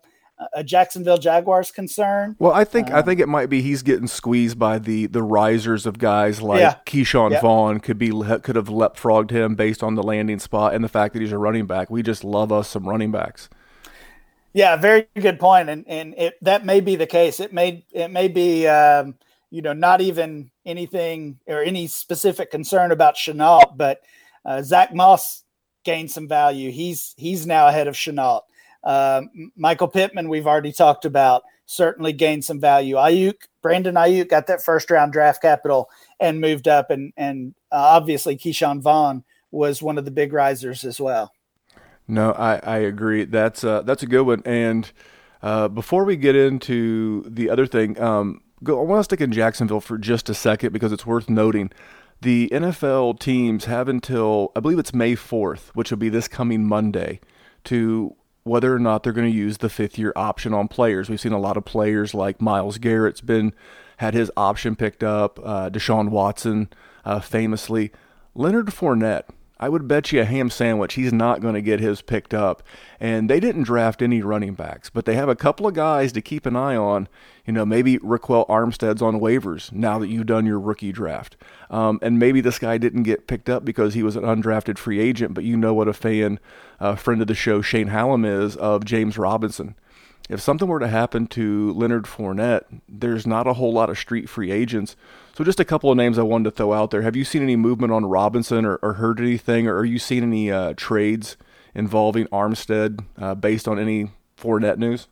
[0.53, 2.35] a Jacksonville Jaguars concern.
[2.39, 5.23] Well, I think um, I think it might be he's getting squeezed by the the
[5.23, 6.75] risers of guys like yeah.
[6.85, 7.41] Ke'Shawn yeah.
[7.41, 11.13] Vaughn could be could have leapfrogged him based on the landing spot and the fact
[11.13, 11.89] that he's a running back.
[11.89, 13.49] We just love us some running backs.
[14.53, 17.39] Yeah, very good point, and and it, that may be the case.
[17.39, 19.15] It may it may be um,
[19.49, 24.01] you know not even anything or any specific concern about Shenault, but
[24.45, 25.43] uh, Zach Moss
[25.83, 26.71] gained some value.
[26.71, 28.41] He's he's now ahead of Shenault.
[28.87, 32.95] Um, Michael Pittman, we've already talked about, certainly gained some value.
[32.95, 35.89] Aiyuk, Brandon Aiyuk got that first round draft capital
[36.21, 40.85] and moved up, and and uh, obviously Ke'Shawn Vaughn was one of the big risers
[40.85, 41.33] as well.
[42.07, 43.25] No, I, I agree.
[43.25, 44.41] That's uh, that's a good one.
[44.45, 44.89] And
[45.41, 49.33] uh, before we get into the other thing, um, go, I want to stick in
[49.33, 51.71] Jacksonville for just a second because it's worth noting.
[52.21, 56.65] The NFL teams have until I believe it's May 4th, which will be this coming
[56.65, 57.19] Monday,
[57.65, 58.15] to
[58.47, 61.09] whether or not they're going to use the fifth year option on players.
[61.09, 63.53] We've seen a lot of players like Myles Garrett's been
[63.97, 65.39] had his option picked up.
[65.43, 66.69] Uh, Deshaun Watson,
[67.03, 67.91] uh, famously,
[68.35, 69.23] Leonard Fournette
[69.59, 72.61] I would bet you a ham sandwich he's not going to get his picked up.
[72.99, 76.21] And they didn't draft any running backs, but they have a couple of guys to
[76.21, 77.07] keep an eye on.
[77.45, 81.37] You know, maybe Ryquell Armstead's on waivers now that you've done your rookie draft.
[81.69, 84.99] Um, and maybe this guy didn't get picked up because he was an undrafted free
[84.99, 86.39] agent, but you know what a fan,
[86.79, 89.75] uh, friend of the show, Shane Hallam is of James Robinson.
[90.29, 94.27] if something were to happen to Leonard Fournette, there's not a whole lot of street
[94.29, 94.95] free agents.
[95.33, 97.01] So just a couple of names I wanted to throw out there.
[97.03, 100.23] Have you seen any movement on Robinson or, or heard anything, or are you seeing
[100.23, 101.37] any uh, trades
[101.73, 105.07] involving Armstead uh, based on any Fournette news?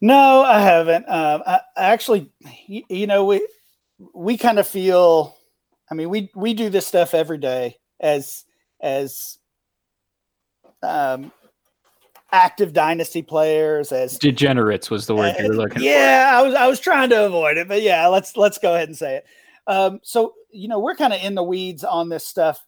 [0.00, 1.08] No, I haven't.
[1.08, 2.30] Um, I, I actually,
[2.66, 3.46] you, you know, we
[4.12, 5.36] we kind of feel.
[5.90, 8.44] I mean, we we do this stuff every day as
[8.80, 9.38] as
[10.82, 11.32] um,
[12.32, 16.36] active dynasty players as degenerates was the word you were looking yeah, for.
[16.36, 18.96] I was I was trying to avoid it, but yeah, let's let's go ahead and
[18.96, 19.26] say it.
[19.66, 22.64] Um, so you know, we're kind of in the weeds on this stuff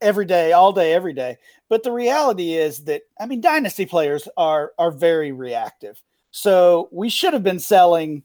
[0.00, 1.38] every day, all day, every day.
[1.68, 6.00] But the reality is that I mean, dynasty players are are very reactive.
[6.30, 8.22] So we should have been selling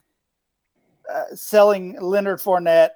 [1.12, 2.92] uh, selling Leonard Fournette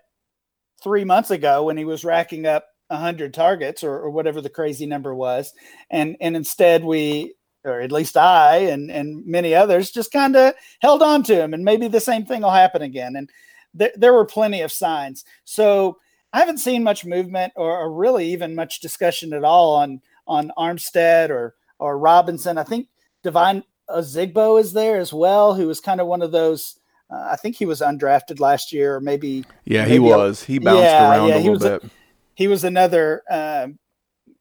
[0.84, 4.86] three months ago when he was racking up 100 targets or, or whatever the crazy
[4.86, 5.54] number was.
[5.90, 7.34] And and instead we
[7.64, 11.54] or at least I and and many others just kind of held on to him
[11.54, 13.16] and maybe the same thing will happen again.
[13.16, 13.30] And
[13.78, 15.26] th- there were plenty of signs.
[15.46, 15.98] So
[16.32, 20.52] I haven't seen much movement or, or, really even much discussion at all on on
[20.58, 22.58] Armstead or or Robinson.
[22.58, 22.88] I think
[23.24, 26.80] Devine Ozigbo is there as well who was kind of one of those
[27.10, 30.44] uh, I think he was undrafted last year or maybe yeah maybe he was.
[30.44, 31.90] He bounced yeah, around yeah, a little bit a,
[32.36, 33.80] he was another um,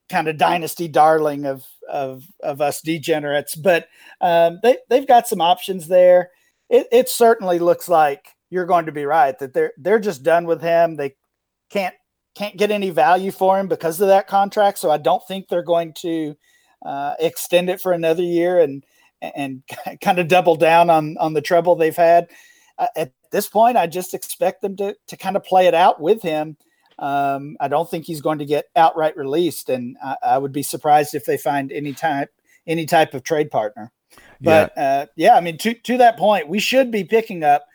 [0.09, 3.55] kind of dynasty darling of of of us degenerates.
[3.55, 3.89] But
[4.21, 6.31] um, they they've got some options there.
[6.69, 10.47] It, it certainly looks like you're going to be right that they're they're just done
[10.47, 10.97] with him.
[10.97, 11.15] They
[11.71, 11.95] can't
[12.35, 14.79] can't get any value for him because of that contract.
[14.79, 16.37] So I don't think they're going to
[16.85, 18.85] uh, extend it for another year and
[19.23, 19.63] and
[20.01, 22.29] kind of double down on on the trouble they've had.
[22.77, 26.01] Uh, at this point, I just expect them to to kind of play it out
[26.01, 26.57] with him
[26.99, 30.63] um, I don't think he's going to get outright released, and I, I, would be
[30.63, 32.31] surprised if they find any type
[32.67, 33.93] any type of trade partner.
[34.41, 37.67] But yeah, uh, yeah I mean, to to that point, we should be picking up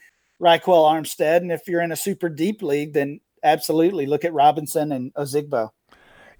[0.41, 4.91] Ryquell Armstead, and if you're in a super deep league, then absolutely look at Robinson
[4.91, 5.69] and Ozigbo.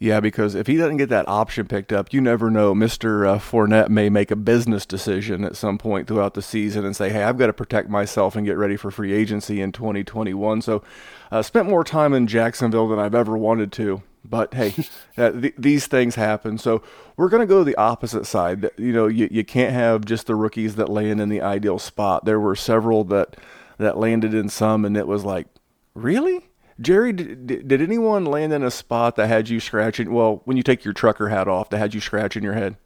[0.02, 2.74] Yeah, because if he doesn't get that option picked up, you never know.
[2.74, 3.28] Mr.
[3.28, 7.10] Uh, Fournette may make a business decision at some point throughout the season and say,
[7.10, 10.62] hey, I've got to protect myself and get ready for free agency in 2021.
[10.62, 10.82] So,
[11.32, 14.02] uh, spent more time in Jacksonville than I've ever wanted to.
[14.24, 14.74] But hey,
[15.18, 16.58] uh, th- these things happen.
[16.58, 16.82] So
[17.18, 18.70] we're going to go the opposite side.
[18.78, 22.24] You know, you, you can't have just the rookies that land in the ideal spot.
[22.24, 23.36] There were several that
[23.78, 25.48] that landed in some, and it was like,
[25.94, 26.49] really?
[26.82, 30.14] Jerry, did, did anyone land in a spot that had you scratching?
[30.14, 32.78] Well, when you take your trucker hat off, that had you scratching your head.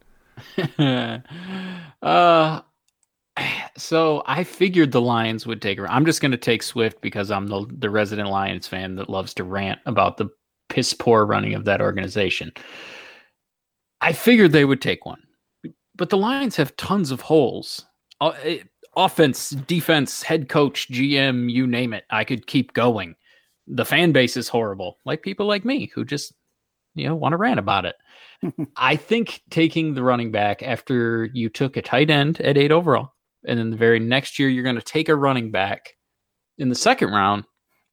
[2.01, 2.61] uh,
[3.77, 5.89] so I figured the Lions would take her.
[5.89, 9.33] I'm just going to take Swift because I'm the the resident Lions fan that loves
[9.35, 10.29] to rant about the
[10.69, 12.51] piss poor running of that organization.
[14.01, 15.21] I figured they would take one,
[15.95, 17.85] but the Lions have tons of holes.
[18.19, 18.33] Uh,
[18.95, 22.05] offense, defense, head coach, GM, you name it.
[22.09, 23.15] I could keep going
[23.67, 26.33] the fan base is horrible, like people like me who just
[26.95, 27.95] you know want to rant about it.
[28.75, 33.13] I think taking the running back after you took a tight end at eight overall,
[33.45, 35.95] and then the very next year you're going to take a running back
[36.57, 37.45] in the second round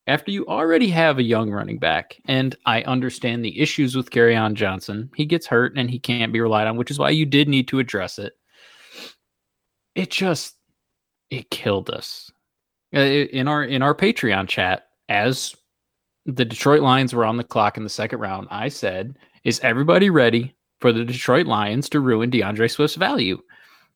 [0.06, 2.16] after you already have a young running back.
[2.26, 5.10] And I understand the issues with on Johnson.
[5.14, 7.68] He gets hurt and he can't be relied on, which is why you did need
[7.68, 8.32] to address it.
[9.94, 10.56] It just
[11.30, 12.30] it killed us
[12.94, 15.54] uh, in our in our Patreon chat as
[16.26, 20.10] the Detroit Lions were on the clock in the second round, I said, Is everybody
[20.10, 23.40] ready for the Detroit Lions to ruin DeAndre Swift's value?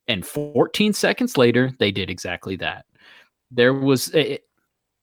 [0.09, 2.85] And 14 seconds later, they did exactly that.
[3.51, 4.39] There was a,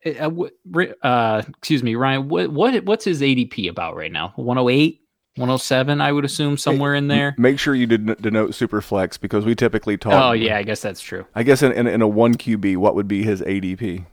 [0.06, 2.28] a, a, uh, excuse me, Ryan.
[2.28, 4.34] What what what's his ADP about right now?
[4.36, 5.02] 108,
[5.36, 7.34] 107, I would assume somewhere in there.
[7.38, 10.14] Make sure you denote super flex because we typically talk.
[10.14, 11.26] Oh yeah, I guess that's true.
[11.36, 14.06] I guess in, in, in a one QB, what would be his ADP?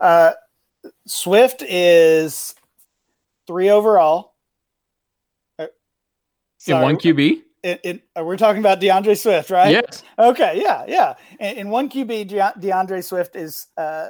[0.00, 0.32] Uh,
[1.06, 2.54] Swift is
[3.46, 4.34] three overall.
[5.58, 5.66] Uh,
[6.66, 7.42] in one QB?
[7.64, 9.70] Uh, we're talking about DeAndre Swift, right?
[9.72, 10.04] Yes.
[10.18, 10.60] Okay.
[10.60, 10.84] Yeah.
[10.86, 11.14] Yeah.
[11.40, 14.08] In, in one QB, DeAndre Swift is uh,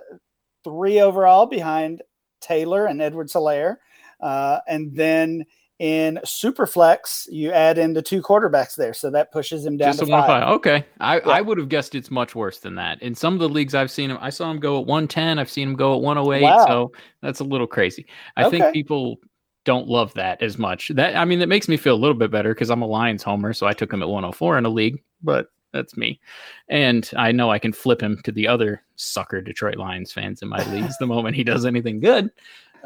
[0.65, 2.03] three overall behind
[2.41, 3.77] Taylor and Edwards-Helaire.
[4.21, 5.45] Uh, and then
[5.79, 9.99] in Superflex, you add in the two quarterbacks there, so that pushes him down Just
[10.01, 10.27] to five.
[10.27, 10.49] five.
[10.55, 11.29] Okay, I, yeah.
[11.29, 13.03] I would have guessed it's much worse than that.
[13.03, 15.39] In some of the leagues I've seen him, I saw him go at 110.
[15.39, 16.43] I've seen him go at 108.
[16.43, 16.67] Wow.
[16.67, 18.07] So that's a little crazy.
[18.37, 18.59] I okay.
[18.59, 19.19] think people
[19.65, 20.89] don't love that as much.
[20.95, 23.23] That I mean, that makes me feel a little bit better because I'm a Lions
[23.23, 26.21] homer, so I took him at 104 in a league, but that's me.
[26.69, 30.49] And I know I can flip him to the other sucker Detroit Lions fans in
[30.49, 32.31] my leagues the moment he does anything good.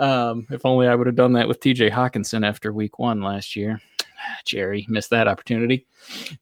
[0.01, 3.55] Um, if only I would have done that with TJ Hockenson after week one last
[3.55, 3.81] year.
[4.45, 5.87] Jerry missed that opportunity.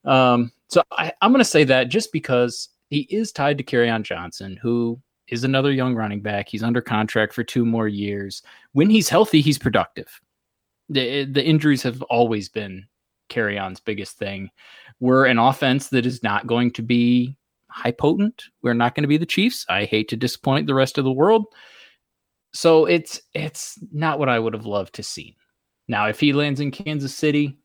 [0.04, 4.02] Um, So I, I'm going to say that just because he is tied to Kerryon
[4.02, 6.48] Johnson, who is another young running back.
[6.48, 8.42] He's under contract for two more years.
[8.72, 10.20] When he's healthy, he's productive.
[10.88, 12.86] The the injuries have always been
[13.28, 14.50] Kerryon's biggest thing.
[15.00, 17.36] We're an offense that is not going to be
[17.70, 18.44] high potent.
[18.62, 19.66] We're not going to be the Chiefs.
[19.68, 21.46] I hate to disappoint the rest of the world.
[22.52, 25.36] So it's it's not what I would have loved to see.
[25.88, 27.58] Now, if he lands in Kansas City,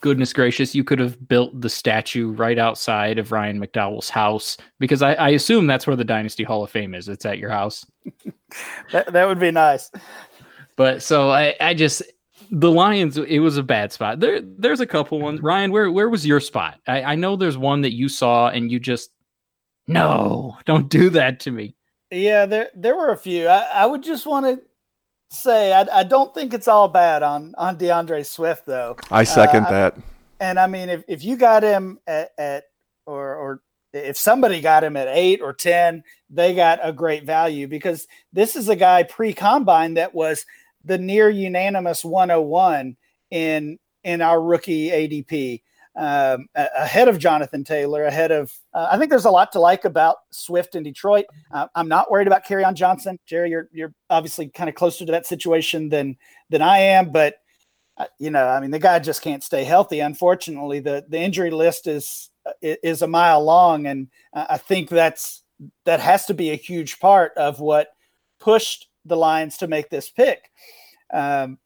[0.00, 5.02] goodness gracious, you could have built the statue right outside of Ryan McDowell's house because
[5.02, 7.08] I, I assume that's where the Dynasty Hall of Fame is.
[7.08, 7.86] It's at your house.
[8.92, 9.90] that, that would be nice.
[10.76, 12.02] But so I, I just
[12.50, 14.20] the Lions, it was a bad spot.
[14.20, 15.38] There there's a couple ones.
[15.38, 15.46] Mm-hmm.
[15.46, 16.80] Ryan, where where was your spot?
[16.86, 19.10] I, I know there's one that you saw and you just
[19.86, 21.74] no, don't do that to me.
[22.10, 23.46] Yeah, there there were a few.
[23.48, 24.62] I, I would just want to
[25.30, 28.96] say I, I don't think it's all bad on on D'Andre Swift though.
[29.10, 29.96] I second uh, that.
[30.40, 32.64] And I mean, if, if you got him at, at
[33.06, 37.68] or or if somebody got him at eight or ten, they got a great value
[37.68, 40.46] because this is a guy pre combine that was
[40.84, 42.96] the near unanimous 101
[43.30, 45.62] in in our rookie ADP
[45.96, 48.52] um, ahead of Jonathan Taylor, ahead of.
[48.72, 51.26] Uh, I think there's a lot to like about Swift in Detroit.
[51.50, 53.18] Uh, I'm not worried about Kerryon Johnson.
[53.26, 56.16] Jerry, you're you're obviously kind of closer to that situation than
[56.48, 57.36] than I am, but
[57.96, 60.00] uh, you know, I mean, the guy just can't stay healthy.
[60.00, 65.42] Unfortunately, the the injury list is uh, is a mile long, and I think that's
[65.84, 67.88] that has to be a huge part of what
[68.38, 70.50] pushed the Lions to make this pick.
[71.12, 71.58] Um,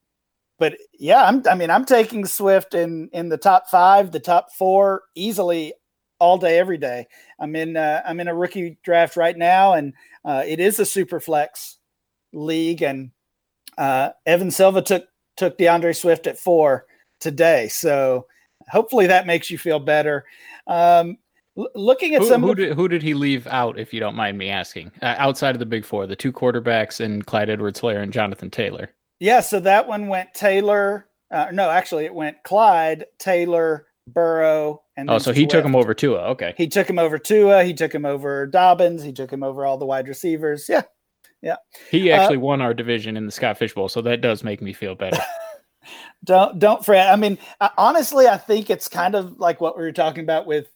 [0.58, 4.52] but yeah, I'm, I mean, I'm taking Swift in in the top five, the top
[4.52, 5.74] four easily
[6.20, 7.06] all day, every day.
[7.38, 9.92] I'm in uh, I'm in a rookie draft right now, and
[10.24, 11.78] uh, it is a super flex
[12.32, 13.10] league, and
[13.78, 16.86] uh, Evan Silva took took D'Andre Swift at four
[17.20, 18.26] today, so
[18.68, 20.24] hopefully that makes you feel better.
[20.66, 21.18] Um,
[21.58, 24.14] l- looking at who, some, who did, who did he leave out, if you don't
[24.14, 28.02] mind me asking, uh, outside of the big four, the two quarterbacks and Clyde Edwards-Helaire
[28.02, 28.90] and Jonathan Taylor.
[29.20, 31.06] Yeah, so that one went Taylor.
[31.30, 35.94] Uh, no, actually, it went Clyde, Taylor, Burrow, and oh, so he took him over
[35.94, 36.30] Tua.
[36.30, 37.64] Okay, he took him over Tua.
[37.64, 39.02] He took him over Dobbins.
[39.02, 40.68] He took him over all the wide receivers.
[40.68, 40.82] Yeah,
[41.42, 41.56] yeah.
[41.90, 44.60] He actually uh, won our division in the Scott Fish Bowl, so that does make
[44.60, 45.18] me feel better.
[46.24, 47.12] don't don't fret.
[47.12, 47.38] I mean,
[47.78, 50.68] honestly, I think it's kind of like what we were talking about with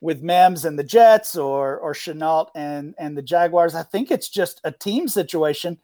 [0.00, 3.74] with Mims and the Jets, or or Shenault and and the Jaguars.
[3.74, 5.78] I think it's just a team situation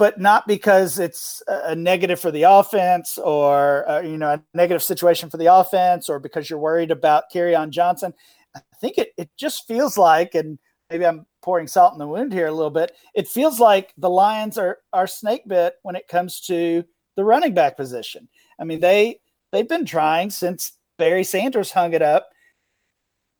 [0.00, 4.82] but not because it's a negative for the offense or uh, you know a negative
[4.82, 8.14] situation for the offense or because you're worried about on Johnson.
[8.56, 12.32] I think it it just feels like, and maybe I'm pouring salt in the wound
[12.32, 12.92] here a little bit.
[13.14, 16.82] It feels like the Lions are are snake bit when it comes to
[17.16, 18.26] the running back position.
[18.58, 19.20] I mean they
[19.52, 22.30] they've been trying since Barry Sanders hung it up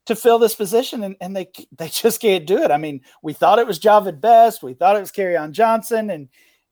[0.05, 2.71] to fill this position and, and they they just can't do it.
[2.71, 6.29] I mean, we thought it was Jahvid Best, we thought it was on Johnson, and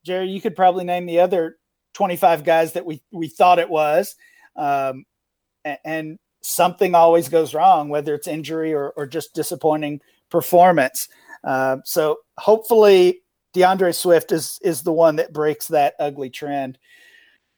[0.09, 1.59] Jerry, you could probably name the other
[1.95, 4.17] 25 guys that we we thought it was.
[4.57, 5.05] Um,
[5.65, 10.01] and, something always goes wrong, whether it's injury or, or just disappointing
[10.31, 11.09] performance.
[11.43, 13.23] Uh, so hopefully
[13.55, 16.79] DeAndre Swift is is the one that breaks that ugly trend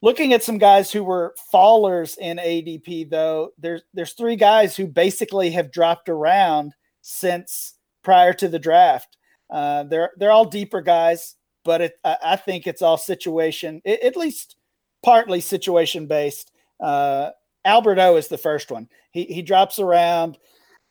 [0.02, 4.86] looking at some guys who were fallers in ADP, though, there's there's three guys who
[4.86, 9.16] basically have dropped around since prior to the draft.
[9.50, 14.16] Uh, they're they're all deeper guys, but it, I, think it's all situation, it, at
[14.16, 14.56] least
[15.02, 16.52] partly situation based.
[16.78, 17.30] Uh,
[17.64, 18.88] Albert O is the first one.
[19.12, 20.38] He he drops around.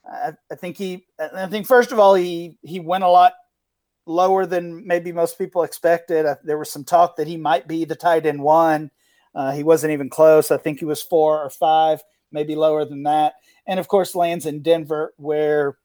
[0.06, 1.06] I, I think he.
[1.20, 3.34] I think first of all he he went a lot
[4.06, 6.26] lower than maybe most people expected.
[6.44, 8.92] There was some talk that he might be the tight end one.
[9.34, 10.52] Uh, he wasn't even close.
[10.52, 12.02] I think he was four or five,
[12.32, 13.36] maybe lower than that.
[13.68, 15.78] And of course, lands in Denver, where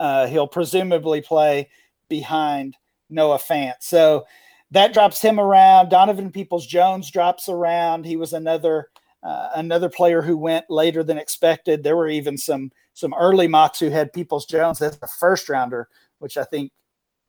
[0.00, 1.68] uh, he'll presumably play
[2.08, 2.76] behind
[3.10, 3.74] Noah Fant.
[3.80, 4.24] So
[4.70, 5.88] that drops him around.
[5.88, 8.04] Donovan Peoples Jones drops around.
[8.04, 8.88] He was another
[9.22, 11.82] uh, another player who went later than expected.
[11.82, 15.88] There were even some some early mocks who had Peoples Jones as a first rounder,
[16.18, 16.72] which I think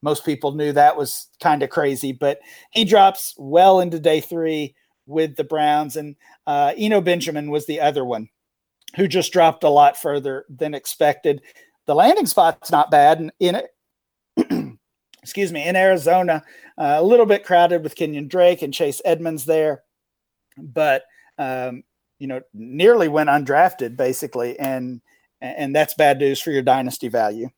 [0.01, 2.11] most people knew that was kind of crazy.
[2.11, 2.39] But
[2.71, 4.75] he drops well into day three
[5.07, 6.15] with the Browns, and
[6.47, 8.29] uh, Eno Benjamin was the other one
[8.95, 11.41] who just dropped a lot further than expected.
[11.85, 14.77] The landing spot's not bad, and in it,
[15.25, 16.43] excuse me, in Arizona,
[16.77, 19.81] uh, a little bit crowded with Kenyan Drake and Chase Edmonds there,
[20.55, 21.01] but
[21.39, 21.81] um,
[22.19, 25.01] you know, nearly went undrafted basically, and
[25.41, 27.49] and that's bad news for your dynasty value.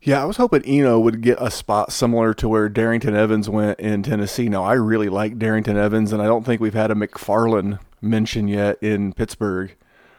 [0.00, 3.78] Yeah, I was hoping Eno would get a spot similar to where Darrynton Evans went
[3.78, 4.48] in Tennessee.
[4.48, 8.48] Now, I really like Darrynton Evans, and I don't think we've had a McFarland mention
[8.48, 9.76] yet in Pittsburgh.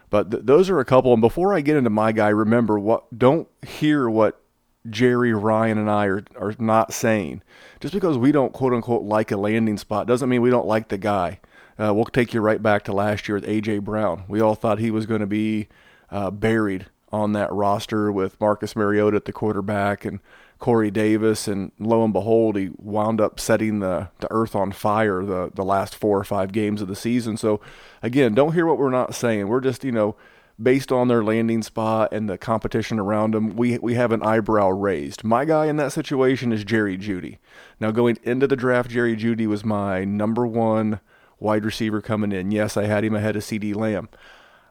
[0.10, 1.12] But th- those are a couple.
[1.12, 3.18] And before I get into my guy, remember what?
[3.20, 4.43] Don't hear what
[4.90, 7.42] Jerry, Ryan, and I are are not saying.
[7.80, 10.90] Just because we don't quote unquote like a landing spot doesn't mean we don't like
[10.90, 11.40] the guy.
[11.80, 14.24] Uh, we'll take you right back to last year with AJ Brown.
[14.28, 15.68] We all thought he was going to be
[16.12, 20.20] uh, buried on that roster with Marcus Mariota at the quarterback and
[20.60, 25.26] Corey Davis, and lo and behold, he wound up setting the, the earth on fire
[25.26, 27.36] the, the last four or five games of the season.
[27.36, 27.60] So,
[28.02, 29.50] again, don't hear what we're not saying.
[29.50, 30.16] We're just, you know,
[30.62, 34.70] based on their landing spot and the competition around them, we, we have an eyebrow
[34.70, 35.24] raised.
[35.24, 37.40] My guy in that situation is Jerry Jeudy.
[37.80, 41.00] Now, going into the draft, Jerry Jeudy was my number one
[41.40, 42.52] wide receiver coming in.
[42.52, 44.10] Yes, I had him ahead of CeeDee Lamb.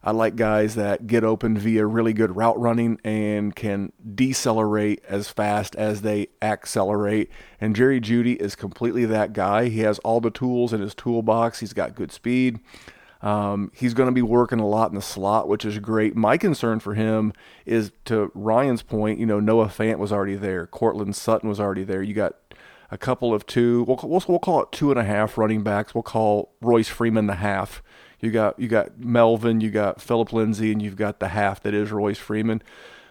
[0.05, 5.29] I like guys that get open via really good route running and can decelerate as
[5.29, 7.31] fast as they accelerate.
[7.61, 9.69] And Jerry Jeudy is completely that guy.
[9.69, 11.61] He has all the tools in his toolbox.
[11.61, 12.59] He's got good speed.
[13.23, 16.17] Um, he's going to be working a lot in the slot, which is great.
[16.17, 17.33] My concern for him
[17.65, 19.21] is to Ryan's point.
[19.21, 20.67] You know, Noah Fant was already there.
[20.67, 22.03] Courtland Sutton was already there.
[22.03, 22.35] You got
[22.91, 23.85] a couple of two.
[23.85, 25.95] We'll, we'll, we'll call it two and a half running backs.
[25.95, 27.83] We'll call Royce Freeman the half
[28.23, 31.75] you got you got Melvin, you got Phillip Lindsay, and you've got the half that
[31.75, 32.63] is Royce Freeman.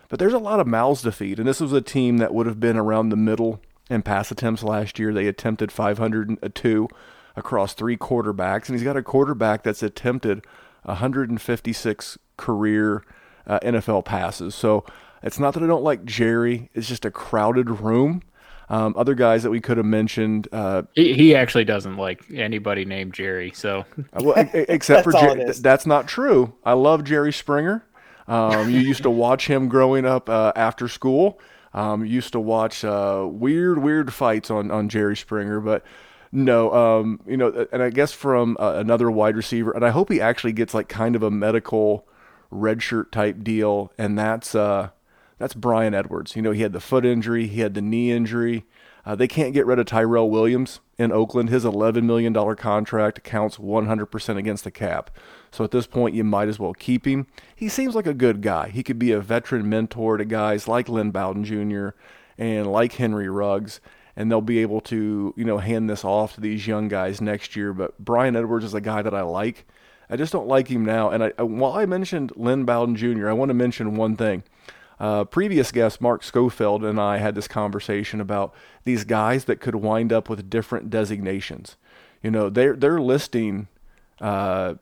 [0.07, 2.47] But there's a lot of mouths to feed, and this was a team that would
[2.47, 5.13] have been around the middle in pass attempts last year.
[5.13, 6.87] They attempted 502
[7.35, 10.45] across three quarterbacks, and he's got a quarterback that's attempted
[10.83, 13.03] 156 career
[13.47, 14.55] uh, NFL passes.
[14.55, 14.85] So
[15.23, 18.23] it's not that I don't like Jerry; it's just a crowded room.
[18.69, 20.47] Um, other guys that we could have mentioned.
[20.51, 23.51] Uh, he, he actually doesn't like anybody named Jerry.
[23.53, 26.53] So, uh, well, except for Jerry, th- that's not true.
[26.63, 27.83] I love Jerry Springer.
[28.29, 31.39] Um, you used to watch him growing up uh, after school.
[31.73, 35.85] Um, used to watch uh, weird, weird fights on on Jerry Springer, but
[36.31, 40.11] no, um, you know, and I guess from uh, another wide receiver, and I hope
[40.11, 42.07] he actually gets like kind of a medical
[42.51, 44.89] redshirt type deal, and that's uh,
[45.37, 46.35] that's Bryan Edwards.
[46.35, 48.65] You know, he had the foot injury, he had the knee injury.
[49.05, 51.49] Uh, they can't get rid of Tyrell Williams in Oakland.
[51.49, 55.09] His $11 million contract counts 100% against the cap.
[55.51, 57.25] So at this point, you might as well keep him.
[57.55, 58.69] He seems like a good guy.
[58.69, 61.89] He could be a veteran mentor to guys like Lynn Bowden Jr.
[62.37, 63.81] and like Henry Ruggs,
[64.15, 67.55] and they'll be able to, you know, hand this off to these young guys next
[67.55, 67.73] year.
[67.73, 69.65] But Bryan Edwards is a guy that I like.
[70.09, 71.09] I just don't like him now.
[71.09, 74.43] And I, while I mentioned Lynn Bowden Jr., I want to mention one thing.
[74.99, 78.53] Uh, previous guest Mark Schofield and I had this conversation about
[78.83, 81.75] these guys that could wind up with different designations.
[82.21, 83.67] You know, they're they're listing
[84.19, 84.75] uh,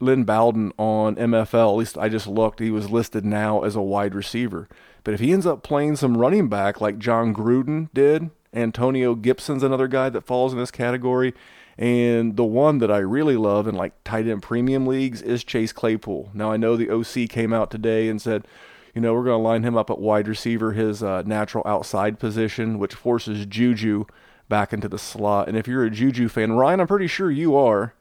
[0.00, 1.72] Lynn Bowden on MFL.
[1.72, 4.66] At least I just looked; he was listed now as a wide receiver.
[5.04, 9.62] But if he ends up playing some running back like Jon Gruden did, Antonio Gibson's
[9.62, 11.34] another guy that falls in this category.
[11.78, 15.72] And the one that I really love in like tight end premium leagues is Chase
[15.72, 16.30] Claypool.
[16.32, 18.46] Now I know the OC came out today and said,
[18.94, 22.18] you know, we're going to line him up at wide receiver, his uh, natural outside
[22.18, 24.06] position, which forces Juju
[24.48, 25.48] back into the slot.
[25.48, 27.92] And if you're a Juju fan, Ryan, I'm pretty sure you are.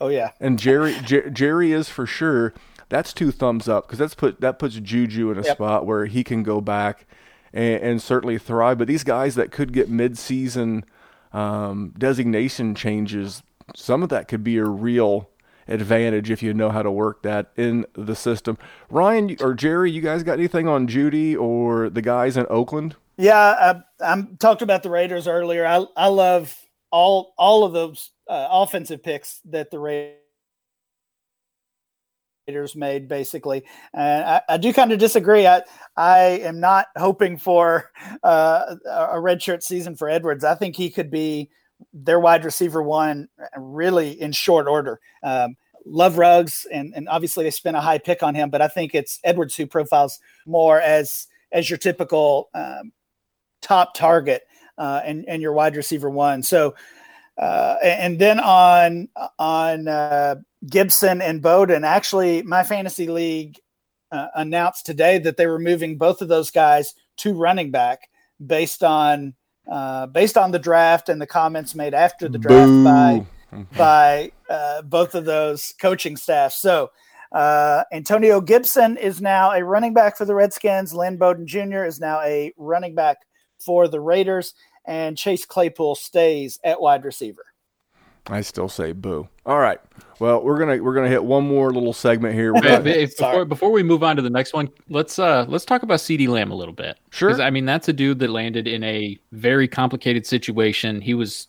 [0.00, 0.32] Oh yeah.
[0.38, 2.52] And Jerry Jerry is for sure.
[2.90, 5.56] That's two thumbs up because that's put that puts Juju in a yep.
[5.56, 7.06] spot where he can go back
[7.58, 8.78] and, and, certainly thrive.
[8.78, 10.84] But these guys that could get mid-season
[11.32, 13.42] um, designation changes,
[13.74, 15.28] some of that could be a real
[15.66, 18.56] advantage if you know how to work that in the system.
[18.88, 22.94] Ryan or Jerry, you guys got anything on Jeudy or the guys in Oakland?
[23.16, 25.66] Yeah, I, I talked about the Raiders earlier.
[25.66, 26.56] I I love
[26.90, 30.14] all all of those uh, offensive picks that the Raiders
[32.74, 33.62] made basically
[33.94, 35.62] and I, I do kind of disagree i
[35.96, 37.90] i am not hoping for
[38.22, 41.50] uh, a redshirt season for edwards i think he could be
[41.92, 45.00] their wide receiver one really in short order.
[45.22, 48.68] Um, love Ruggs and and obviously they spent a high pick on him, but I
[48.68, 52.92] think it's Edwards who profiles more as as your typical um,
[53.62, 54.42] top target
[54.76, 56.42] uh, and and your wide receiver one.
[56.42, 56.74] So.
[57.36, 60.34] Uh, and then on on uh,
[60.66, 63.58] Gibson and Bowden, actually, my fantasy league
[64.10, 68.08] uh, announced today that they were moving both of those guys to running back
[68.44, 69.34] based on
[69.70, 72.84] uh, based on the draft and the comments made after the draft Boo.
[72.84, 73.26] by
[73.76, 76.60] by uh, both of those coaching staffs.
[76.60, 76.90] So
[77.32, 80.94] uh, Antonio Gibson is now a running back for the Redskins.
[80.94, 81.84] Lynn Bowden Jr.
[81.84, 83.18] is now a running back
[83.58, 84.54] for the Raiders,
[84.86, 87.44] and Chase Claypool stays at wide receiver.
[88.28, 89.28] I still say boo.
[89.46, 89.78] All right.
[90.20, 92.52] Well, we're gonna we're gonna hit one more little segment here.
[92.52, 96.28] before, before we move on to the next one, let's uh let's talk about CeeDee
[96.28, 96.98] Lamb a little bit.
[97.10, 97.40] Sure.
[97.40, 101.00] I mean, that's a dude that landed in a very complicated situation.
[101.00, 101.48] He was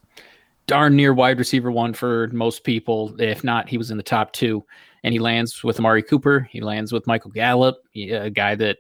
[0.68, 3.20] darn near wide receiver one for most people.
[3.20, 4.64] If not, he was in the top two.
[5.04, 6.48] and he lands with Amari Cooper.
[6.52, 8.78] He lands with Michael Gallup, a guy that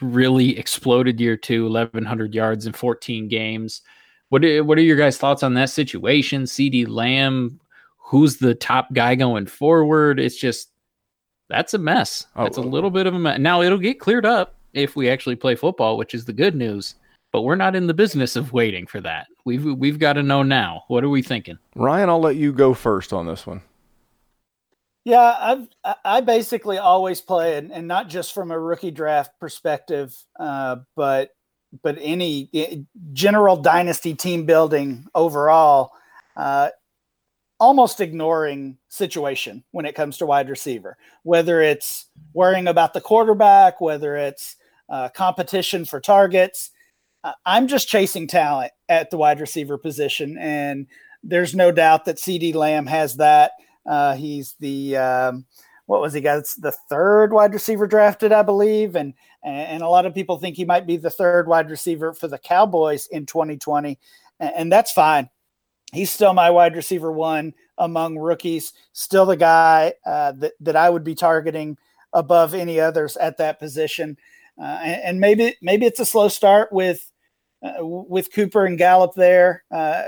[0.00, 3.82] really exploded year two, 1,100 yards in 14 games.
[4.30, 6.44] What are, what are your guys' thoughts on that situation?
[6.44, 7.60] CeeDee Lamb,
[7.98, 10.18] who's the top guy going forward?
[10.18, 10.70] It's just
[11.48, 12.26] that's a mess.
[12.36, 13.38] Oh, that's a little bit of a mess.
[13.38, 16.94] Now it'll get cleared up if we actually play football, which is the good news.
[17.32, 19.26] But we're not in the business of waiting for that.
[19.44, 20.84] We've we've got to know now.
[20.88, 21.58] What are we thinking?
[21.74, 23.62] Ryan, I'll let you go first on this one.
[25.04, 30.16] Yeah, I've I basically always play, and, and not just from a rookie draft perspective,
[30.38, 31.30] uh, but
[31.82, 32.76] but any eh,
[33.12, 35.92] general dynasty team building overall.
[36.36, 36.70] Uh,
[37.60, 43.80] almost ignoring situation when it comes to wide receiver, whether it's worrying about the quarterback,
[43.80, 44.56] whether it's
[44.88, 46.70] uh, competition for targets.
[47.22, 50.86] Uh, I'm just chasing talent at the wide receiver position, and
[51.22, 53.52] there's no doubt that CeeDee Lamb has that.
[53.84, 55.44] Uh, he's the um,
[55.90, 56.20] what was he?
[56.20, 60.56] Got the third wide receiver drafted, I believe, and and a lot of people think
[60.56, 63.98] he might be the third wide receiver for the Cowboys in 2020,
[64.38, 65.28] and that's fine
[65.92, 68.72] he's still my wide receiver one among rookies.
[68.92, 71.76] Still the guy uh, that that I would be targeting
[72.12, 74.16] above any others at that position.
[74.60, 77.10] Uh, and, and, maybe maybe it's a slow start with
[77.62, 80.02] uh, with Cooper and Gallup there, uh,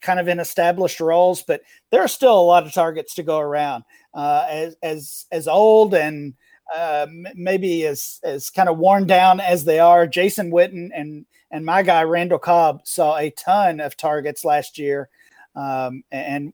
[0.00, 3.38] kind of in established roles, but there are still a lot of targets to go
[3.38, 3.84] around.
[4.14, 6.34] Uh, as as as old and
[6.74, 11.64] uh, maybe as as kind of worn down as they are, Jason Witten and and
[11.64, 15.08] my guy Randall Cobb saw a ton of targets last year,
[15.54, 16.52] um, and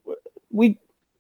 [0.51, 0.79] we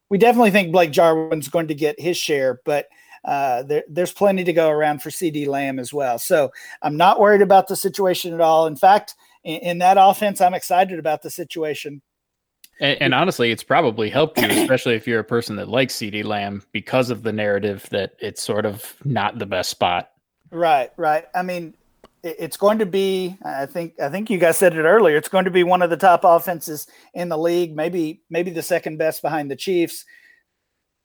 [0.09, 2.89] we definitely think Blake Jarwin's going to get his share, but
[3.25, 6.19] uh, there, there's plenty to go around for CeeDee Lamb as well.
[6.19, 8.67] So I'm not worried about the situation at all.
[8.67, 12.01] In fact, in, in that offense, I'm excited about the situation.
[12.81, 16.25] And, and, honestly, it's probably helped you, especially if you're a person that likes CeeDee
[16.25, 20.11] Lamb, because of the narrative that it's sort of not the best spot.
[20.51, 21.25] Right, right.
[21.35, 21.75] I mean,
[22.27, 25.45] it's going to be i think i think you guys said it earlier it's going
[25.45, 29.23] to be one of the top offenses in the league maybe maybe the second best
[29.23, 30.05] behind the chiefs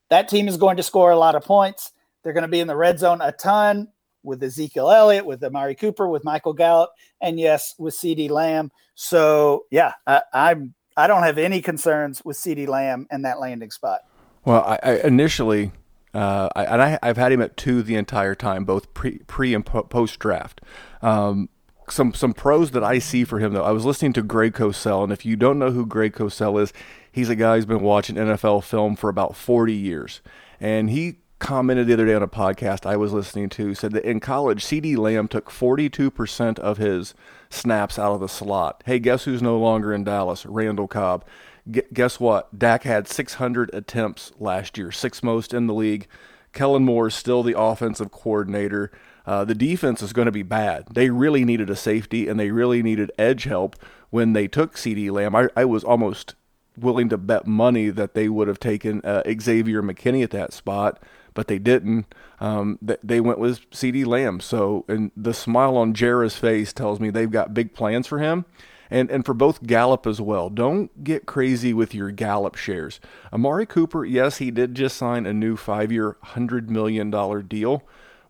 [0.09, 1.91] that team is going to score a lot of points
[2.23, 3.87] they're going to be in the red zone a ton
[4.23, 6.91] with ezekiel elliott with amari cooper with michael gallup
[7.21, 12.37] and yes with CeeDee lamb so yeah I, i'm i don't have any concerns with
[12.37, 14.01] CeeDee lamb and that landing spot
[14.45, 15.71] well I, I initially
[16.13, 19.53] uh, I, and I, have had him at two the entire time, both pre, pre
[19.53, 20.59] and po- post draft.
[21.01, 21.49] Um,
[21.89, 23.63] some some pros that I see for him though.
[23.63, 26.73] I was listening to Greg Cosell, and if you don't know who Greg Cosell is,
[27.11, 30.21] he's a guy who's been watching NFL film for about 40 years,
[30.59, 34.05] and he commented the other day on a podcast I was listening to said that
[34.05, 37.15] in college, CeeDee Lamb took 42% of his
[37.53, 38.83] snaps out of the slot.
[38.85, 40.45] Hey, guess who's no longer in Dallas?
[40.45, 41.25] Randall Cobb.
[41.69, 42.57] G- guess what?
[42.57, 46.07] Dak had 600 attempts last year, sixth most in the league.
[46.53, 48.91] Kellen Moore is still the offensive coordinator.
[49.25, 50.85] Uh, the defense is going to be bad.
[50.91, 53.75] They really needed a safety and they really needed edge help
[54.09, 55.35] when they took CeeDee Lamb.
[55.35, 56.35] I, I was almost
[56.77, 61.01] willing to bet money that they would have taken uh, Xavier McKinney at that spot,
[61.33, 62.13] but they didn't.
[62.39, 64.39] Um, they, went with CeeDee Lamb.
[64.39, 68.45] So, and the smile on Jera's face tells me they've got big plans for him.
[68.89, 70.49] And, and for both Gallup as well.
[70.49, 72.99] Don't get crazy with your Gallup shares.
[73.31, 77.09] Amari Cooper, yes, he did just sign a new five year, $100 million
[77.47, 77.83] deal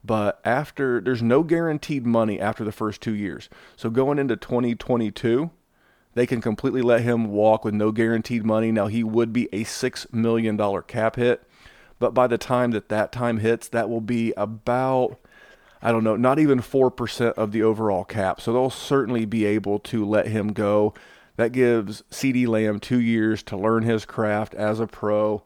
[0.03, 3.49] but after there's no guaranteed money after the first two years.
[3.75, 5.51] So going into 2022,
[6.13, 8.71] they can completely let him walk with no guaranteed money.
[8.71, 11.43] Now he would be a six million dollar cap hit,
[12.01, 15.17] but by the time that that time hits, that will be about
[15.81, 18.41] I don't know, not even four percent of the overall cap.
[18.41, 20.93] So they'll certainly be able to let him go.
[21.37, 25.43] That gives CeeDee Lamb two years to learn his craft as a pro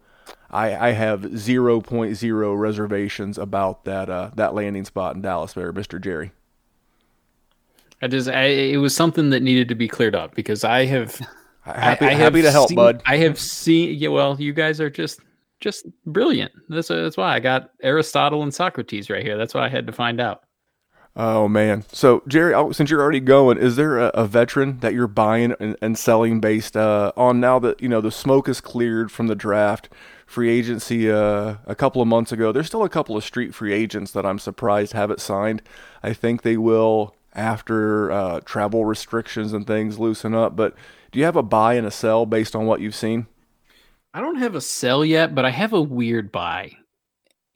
[0.56, 6.00] I, I have 0.0 reservations about that uh, that landing spot in Dallas there, Mr.
[6.00, 6.32] Jerry.
[8.02, 11.20] I just I, it was something that needed to be cleared up because I have
[11.62, 13.02] happy, I, I happy to help, seen, bud.
[13.06, 15.20] I have seen yeah, well, you guys are just
[15.60, 16.52] just brilliant.
[16.70, 19.38] That's that's why I got Aristotle and Socrates right here.
[19.38, 20.44] That's why I had to find out.
[21.16, 21.86] Oh man!
[21.92, 25.78] So Jerry, since you're already going, is there a, a veteran that you're buying and,
[25.82, 29.36] and selling based uh, on now that you know the smoke is cleared from the
[29.36, 29.90] draft?
[30.26, 32.52] free agency uh, a couple of months ago.
[32.52, 35.62] There's still a couple of street free agents that I'm surprised have it signed.
[36.02, 40.56] I think they will after uh, travel restrictions and things loosen up.
[40.56, 40.76] But
[41.12, 43.28] do you have a buy and a sell based on what you've seen?
[44.16, 46.72] I don't have a sell yet, but I have a weird buy.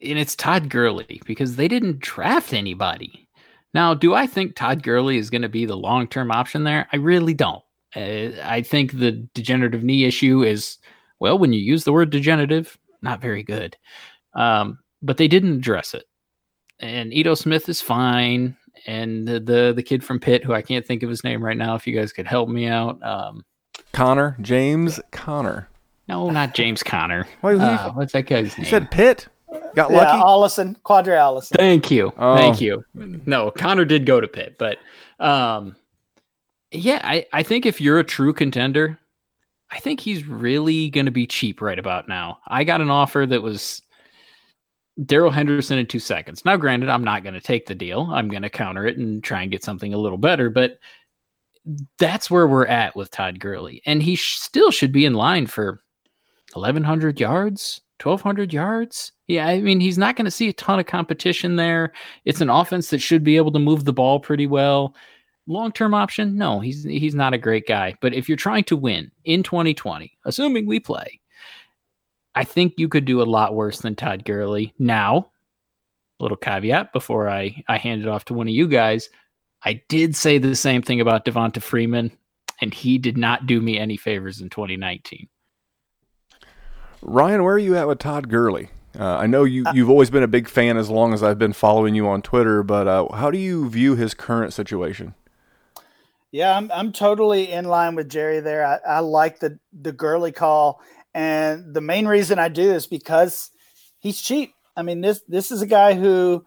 [0.02, 3.26] And it's Todd Gurley because they didn't draft anybody.
[3.72, 6.86] Now, do I think Todd Gurley is going to be the long term option there?
[6.92, 7.62] I really don't.
[7.96, 10.76] Uh, I think the degenerative knee issue is
[11.18, 13.74] well, when you use the word degenerative, not very good.
[14.34, 16.04] Um, but they didn't address it.
[16.78, 18.54] And Ito Smith is fine.
[18.86, 21.56] And the, the, the kid from Pitt, who I can't think of his name right
[21.56, 23.02] now, if you guys could help me out.
[23.02, 23.46] Um,
[23.92, 25.69] Connor, James Connor.
[26.10, 27.26] No, not James Connor.
[27.42, 28.64] Wait, who- Uh, what's that guy's name?
[28.64, 29.28] You said Pitt.
[29.74, 30.18] Got Yeah, lucky.
[30.22, 31.56] Ollison, Qadree Ollison.
[31.56, 32.12] Thank you.
[32.18, 32.36] Oh.
[32.36, 32.84] Thank you.
[32.94, 34.78] No, Connor did go to Pitt, but
[35.18, 35.76] um
[36.72, 38.96] yeah, I, I think if you're a true contender,
[39.72, 42.38] I think he's really gonna be cheap right about now.
[42.46, 43.82] I got an offer that was
[45.04, 46.44] Darrell Henderson in two seconds.
[46.44, 48.08] Now, granted, I'm not gonna take the deal.
[48.12, 50.78] I'm gonna counter it and try and get something a little better, but
[51.98, 53.82] that's where we're at with Todd Gurley.
[53.84, 55.82] And he sh- still should be in line for
[56.54, 59.12] 1,100 yards, 1,200 yards.
[59.26, 61.92] Yeah, I mean, he's not going to see a ton of competition there.
[62.24, 64.94] It's an offense that should be able to move the ball pretty well.
[65.46, 66.36] Long term option?
[66.36, 67.94] No, he's he's not a great guy.
[68.00, 71.20] But if you're trying to win in 2020, assuming we play,
[72.34, 74.72] I think you could do a lot worse than Todd Gurley.
[74.78, 75.30] Now,
[76.20, 79.10] little caveat before I, I hand it off to one of you guys.
[79.64, 82.10] I did say the same thing about Devonta Freeman,
[82.60, 85.28] and he did not do me any favors in 2019.
[87.02, 88.70] Ryan, where are you at with Todd Gurley?
[88.98, 91.52] Uh, I know you, you've always been a big fan as long as I've been
[91.52, 95.14] following you on Twitter, but uh, how do you view his current situation?
[96.32, 98.64] Yeah, I'm I'm totally in line with Jerry there.
[98.64, 100.80] I, I like the the Gurley call,
[101.12, 103.50] and the main reason I do is because
[103.98, 104.54] he's cheap.
[104.76, 106.44] I mean this this is a guy who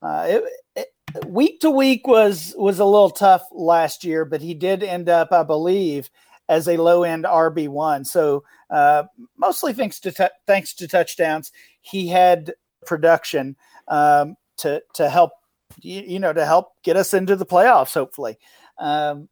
[0.00, 0.44] uh, it,
[0.74, 5.08] it, week to week was was a little tough last year, but he did end
[5.08, 6.10] up, I believe,
[6.48, 8.04] as a low end RB one.
[8.04, 9.04] So uh,
[9.36, 13.56] mostly thanks to t- thanks to touchdowns, he had production
[13.88, 15.32] um, to to help
[15.80, 17.94] you, you know to help get us into the playoffs.
[17.94, 18.38] Hopefully.
[18.78, 19.28] Um,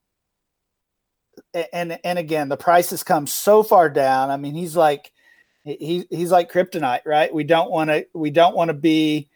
[1.73, 4.31] and and again, the price has come so far down.
[4.31, 5.13] I mean, he's like
[5.65, 7.33] he he's like kryptonite, right?
[7.33, 9.29] We don't want to we don't want to be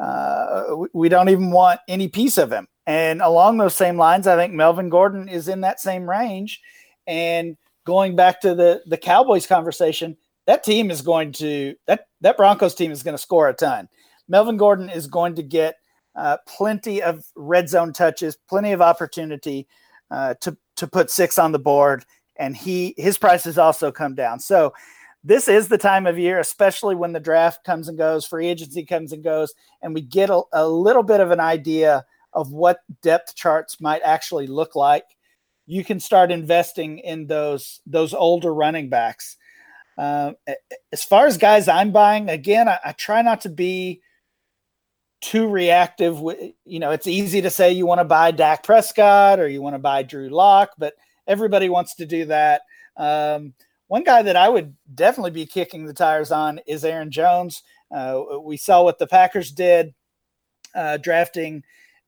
[0.00, 2.68] uh, we, we don't even want any piece of him.
[2.86, 6.60] And along those same lines, I think Melvin Gordon is in that same range.
[7.06, 12.36] And going back to the the Cowboys conversation, that team is going to that that
[12.36, 13.88] Broncos team is going to score a ton.
[14.28, 15.76] Melvin Gordon is going to get
[16.14, 19.66] uh, plenty of red zone touches, plenty of opportunity
[20.10, 22.04] uh, to to put six on the board,
[22.36, 24.40] and he his price has also come down.
[24.40, 24.72] So
[25.24, 28.84] this is the time of year, especially when the draft comes and goes, free agency
[28.84, 32.80] comes and goes, and we get a, a little bit of an idea of what
[33.02, 35.04] depth charts might actually look like.
[35.72, 39.36] You can start investing in those those older running backs.
[39.96, 40.32] Uh,
[40.92, 44.02] as far as guys I'm buying, again, I, I try not to be
[45.22, 46.20] too reactive.
[46.64, 49.74] You know, it's easy to say you want to buy Dak Prescott or you want
[49.74, 50.94] to buy Drew Lock, but
[51.26, 52.62] everybody wants to do that.
[52.96, 53.54] Um,
[53.86, 57.62] one guy that I would definitely be kicking the tires on is Aaron Jones.
[57.90, 59.94] Uh, we saw what the Packers did
[60.74, 61.62] uh, drafting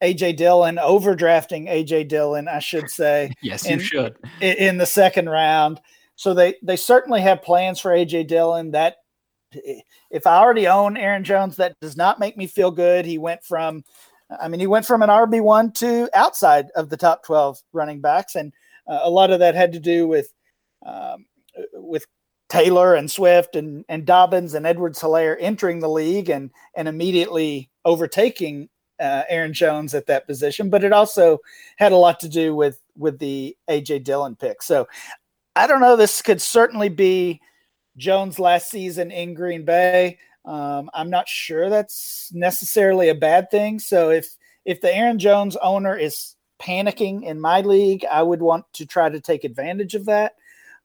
[0.05, 3.33] AJ Dillon, overdrafting AJ Dillon, I should say.
[3.43, 4.17] yes, in, you should.
[4.41, 5.81] In, the second round.
[6.17, 8.73] So they they certainly have plans for AJ Dillon.
[8.73, 8.97] That
[10.11, 13.07] if I already own Aaron Jones, that does not make me feel good.
[13.07, 13.85] He went from,
[14.41, 18.01] I mean, he went from an RB one to outside of the top twelve running
[18.01, 18.53] backs, and
[18.87, 20.33] uh, a lot of that had to do with
[20.85, 21.25] um,
[21.73, 22.05] with
[22.51, 27.71] Taylor and Swift and and Dobbins and Edwards Helaire entering the league and and immediately
[27.85, 28.69] overtaking
[29.01, 30.71] uh, Aaron Jones at that position.
[30.71, 31.39] But it also
[31.77, 34.63] had a lot to do with with the AJ Dillon pick.
[34.63, 34.87] So
[35.57, 35.97] I don't know.
[35.97, 37.41] This could certainly be
[37.97, 40.19] Jones last season in Green Bay.
[40.45, 43.79] Um, I'm not sure that's necessarily a bad thing.
[43.79, 48.65] So if if the Aaron Jones owner is panicking in my league, I would want
[48.75, 50.35] to try to take advantage of that.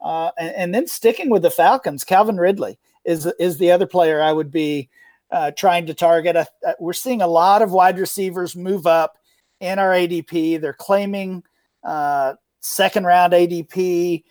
[0.01, 4.21] Uh, and, and, then sticking with the Falcons, Calvin Ridley is is the other player
[4.21, 4.89] I would be
[5.31, 6.35] uh, trying to target.
[6.35, 6.45] Uh,
[6.79, 9.17] we're seeing a lot of wide receivers move up
[9.59, 10.59] in our ADP.
[10.61, 11.43] They're claiming
[11.83, 14.23] uh, second round ADP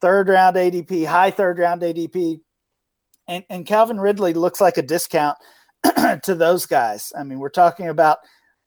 [0.00, 2.40] third round ADP, high third round ADP.
[3.28, 5.38] And, and Calvin Ridley looks like a discount
[6.22, 7.12] to those guys.
[7.16, 8.18] I mean, we're talking about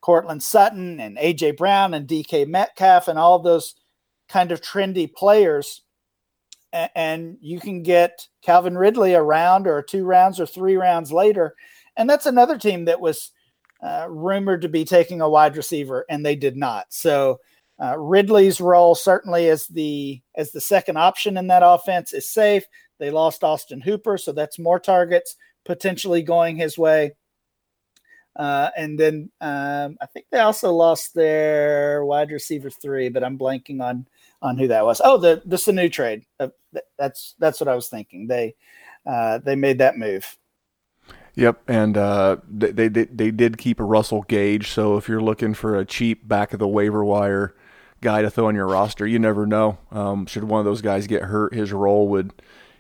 [0.02, 3.76] Courtland Sutton and AJ Brown and DK Metcalf and all those
[4.30, 5.82] kind of trendy players.
[6.72, 11.12] And, and you can get Calvin Ridley a round or two rounds or three rounds
[11.12, 11.56] later.
[11.98, 13.32] And that's another team that was
[13.84, 16.86] uh, rumored to be taking a wide receiver, and they did not.
[16.90, 17.40] So,
[17.82, 22.64] uh, Ridley's role certainly as the as the second option in that offense is safe.
[23.00, 25.36] They lost Austin Hooper, so that's more targets
[25.66, 27.14] potentially going his way.
[28.36, 33.38] Uh, and then um, I think they also lost their wide receiver three, but I'm
[33.38, 34.08] blanking on
[34.42, 35.02] on who that was.
[35.04, 36.26] Oh, the the Sanu trade.
[36.40, 36.50] Uh,
[36.98, 38.28] that's that's what I was thinking.
[38.28, 38.56] They
[39.06, 40.38] uh, they made that move.
[41.36, 44.70] Yep, and uh, they, they they did keep a Russell Gage.
[44.70, 47.56] So if you're looking for a cheap back of the waiver wire
[48.02, 49.80] guy to throw on your roster, you never know.
[49.92, 52.34] Um, should one of those guys get hurt, his role would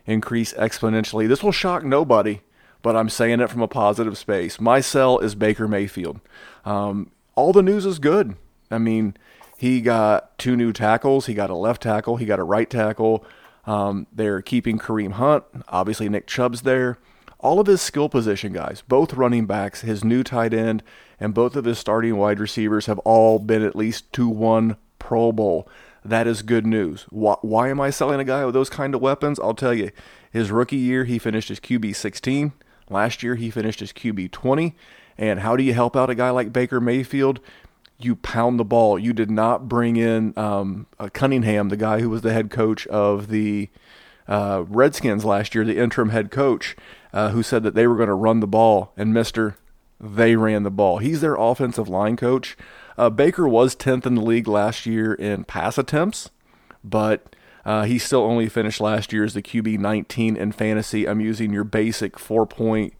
[0.06, 1.28] increase exponentially.
[1.28, 2.41] This will shock nobody,
[2.84, 4.60] but I'm saying it from a positive space.
[4.60, 6.20] My sell is Baker Mayfield.
[6.64, 8.36] Um, all the news is good.
[8.70, 9.18] I mean,
[9.58, 11.26] he got two new tackles.
[11.26, 12.18] He got a left tackle.
[12.18, 13.26] He got a right tackle.
[13.66, 15.45] Um, they're keeping Kareem Hunt.
[15.70, 16.99] Obviously, Nick Chubb's there
[17.44, 20.82] all of his skill position guys, both running backs, his new tight end,
[21.20, 25.32] and both of his starting wide receivers have all been at least 2 1 Pro
[25.32, 25.68] Bowl.
[26.06, 27.06] That is good news.
[27.10, 29.39] Why, why, am I selling a guy with those kind of weapons?
[29.39, 29.91] I'll tell you.
[30.32, 32.54] His rookie year, he finished his QB 16.
[32.89, 34.76] Last year, he finished his QB 20.
[35.18, 37.39] And how do you help out a guy like Baker Mayfield?
[38.00, 38.98] You pound the ball.
[38.98, 43.28] You did not bring in um, Cunningham, the guy who was the head coach of
[43.28, 43.70] the
[44.28, 46.76] uh, Redskins last year, the interim head coach
[47.11, 49.55] uh, who said that they were going to run the ball, and Mister,
[49.99, 50.97] they ran the ball.
[50.97, 52.57] He's their offensive line coach.
[52.97, 56.30] Uh, Baker was 10th in the league last year in pass attempts,
[56.84, 61.07] but uh, he still only finished last year as the QB 19 in fantasy.
[61.07, 62.93] I'm using your basic four point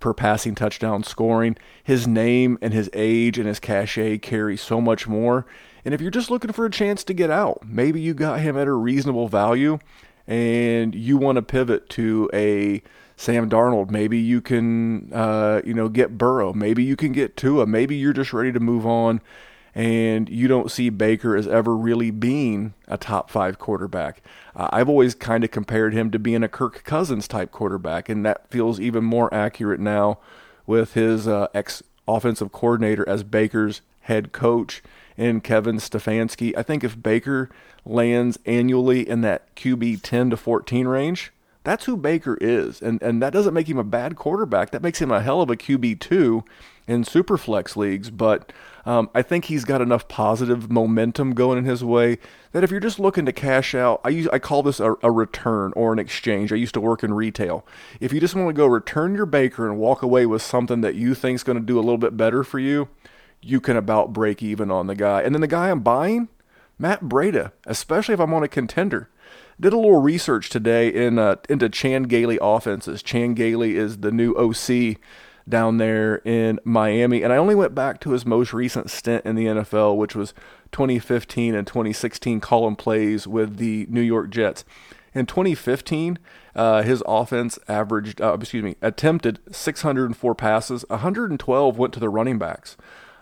[0.00, 1.56] per passing touchdown scoring.
[1.84, 5.46] His name and his age and his cachet carry so much more.
[5.84, 8.56] And if you're just looking for a chance to get out, maybe you got him
[8.56, 9.78] at a reasonable value
[10.26, 12.82] and you want to pivot to a
[13.16, 13.90] Sam Darnold.
[13.90, 16.52] Maybe you can, uh, you know, get Burrow.
[16.52, 17.66] Maybe you can get Tua.
[17.66, 19.20] Maybe you're just ready to move on,
[19.74, 24.22] and you don't see Baker as ever really being a top five quarterback.
[24.56, 28.24] Uh, I've always kind of compared him to being a Kirk Cousins type quarterback, and
[28.26, 30.18] that feels even more accurate now
[30.66, 34.82] with his uh, ex offensive coordinator as Baker's head coach
[35.16, 36.56] in Kevin Stefanski.
[36.56, 37.50] I think if Baker
[37.84, 41.32] lands annually in that QB 10 to 14 range,
[41.64, 42.82] that's who Baker is.
[42.82, 44.70] And, and that doesn't make him a bad quarterback.
[44.70, 46.44] That makes him a hell of a QB2
[46.88, 48.10] in super flex leagues.
[48.10, 48.52] But
[48.84, 52.18] um, I think he's got enough positive momentum going in his way
[52.50, 55.10] that if you're just looking to cash out, I, use, I call this a, a
[55.10, 56.52] return or an exchange.
[56.52, 57.64] I used to work in retail.
[58.00, 60.96] If you just want to go return your Baker and walk away with something that
[60.96, 62.88] you think is going to do a little bit better for you,
[63.42, 65.22] you can about break even on the guy.
[65.22, 66.28] And then the guy I'm buying,
[66.78, 69.08] Matt Breida, especially if I'm on a contender
[69.60, 73.02] did a little research today in uh, into Chan Gailey offenses.
[73.02, 74.98] Chan Gailey is the new OC
[75.48, 79.36] down there in Miami, and I only went back to his most recent stint in
[79.36, 80.34] the NFL, which was
[80.72, 84.64] 2015 and 2016 column plays with the New York Jets.
[85.14, 86.18] In 2015,
[86.54, 90.84] uh, his offense averaged, uh, excuse me, attempted 604 passes.
[90.88, 92.76] 112 went to the running backs.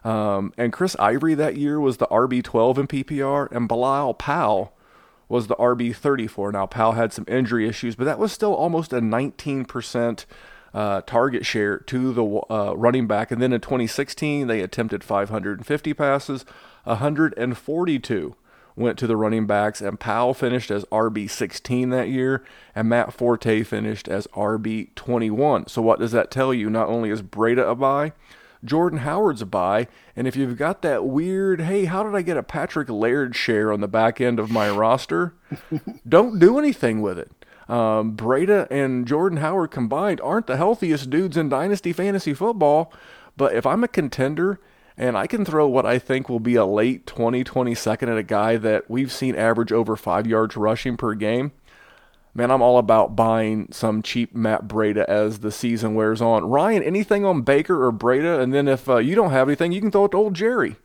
[0.04, 4.72] Um, and Chris Ivory that year was the RB12 in PPR, and Bilal Powell
[5.28, 6.52] was the RB34.
[6.52, 10.24] Now, Powell had some injury issues, but that was still almost a 19%
[10.72, 13.30] uh, target share to the uh, running back.
[13.30, 16.44] And then in 2016, they attempted 550 passes,
[16.84, 18.34] 142
[18.76, 22.42] went to the running backs, and Powell finished as RB16 that year,
[22.74, 25.68] and Matt Forte finished as RB21.
[25.68, 26.70] So, what does that tell you?
[26.70, 28.12] Not only is Breida a buy,
[28.64, 29.88] Jordan Howard's a buy.
[30.14, 33.72] And if you've got that weird, hey, how did I get a Patrick Laird share
[33.72, 35.34] on the back end of my roster?
[36.08, 37.30] Don't do anything with it.
[37.68, 42.92] Um, Breida and Jordan Howard combined aren't the healthiest dudes in Dynasty Fantasy Football.
[43.36, 44.60] But if I'm a contender
[44.96, 48.22] and I can throw what I think will be a late 20, 22nd at a
[48.22, 51.52] guy that we've seen average over five yards rushing per game,
[52.34, 56.44] man, I'm all about buying some cheap Matt Breida as the season wears on.
[56.44, 58.40] Ryan, anything on Baker or Breida?
[58.40, 60.76] And then if uh, you don't have anything, you can throw it to old Jerry.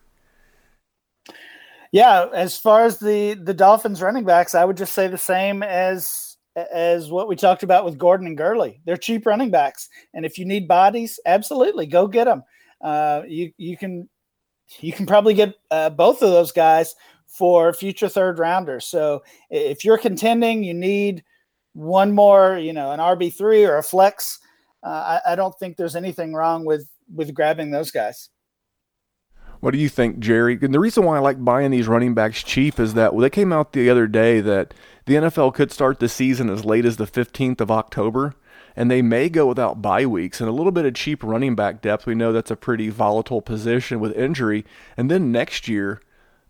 [1.92, 5.62] Yeah, as far as the the Dolphins running backs, I would just say the same
[5.62, 8.80] as as what we talked about with Gordon and Gurley.
[8.84, 12.42] They're cheap running backs, and if you need bodies, absolutely go get them.
[12.82, 14.08] Uh, you you can
[14.80, 16.94] you can probably get uh, both of those guys
[17.26, 18.86] for future third rounders.
[18.86, 21.22] So if you're contending, you need
[21.76, 24.38] one more, you know, an RB three or a flex.
[24.82, 28.30] Uh, I, I don't think there's anything wrong with with grabbing those guys.
[29.60, 30.58] What do you think, Jerry?
[30.60, 33.30] And the reason why I like buying these running backs cheap is that well, they
[33.30, 34.74] came out the other day that
[35.04, 38.34] the NFL could start the season as late as the 15th of October,
[38.74, 41.82] and they may go without bye weeks and a little bit of cheap running back
[41.82, 42.06] depth.
[42.06, 44.64] We know that's a pretty volatile position with injury.
[44.96, 46.00] And then next year,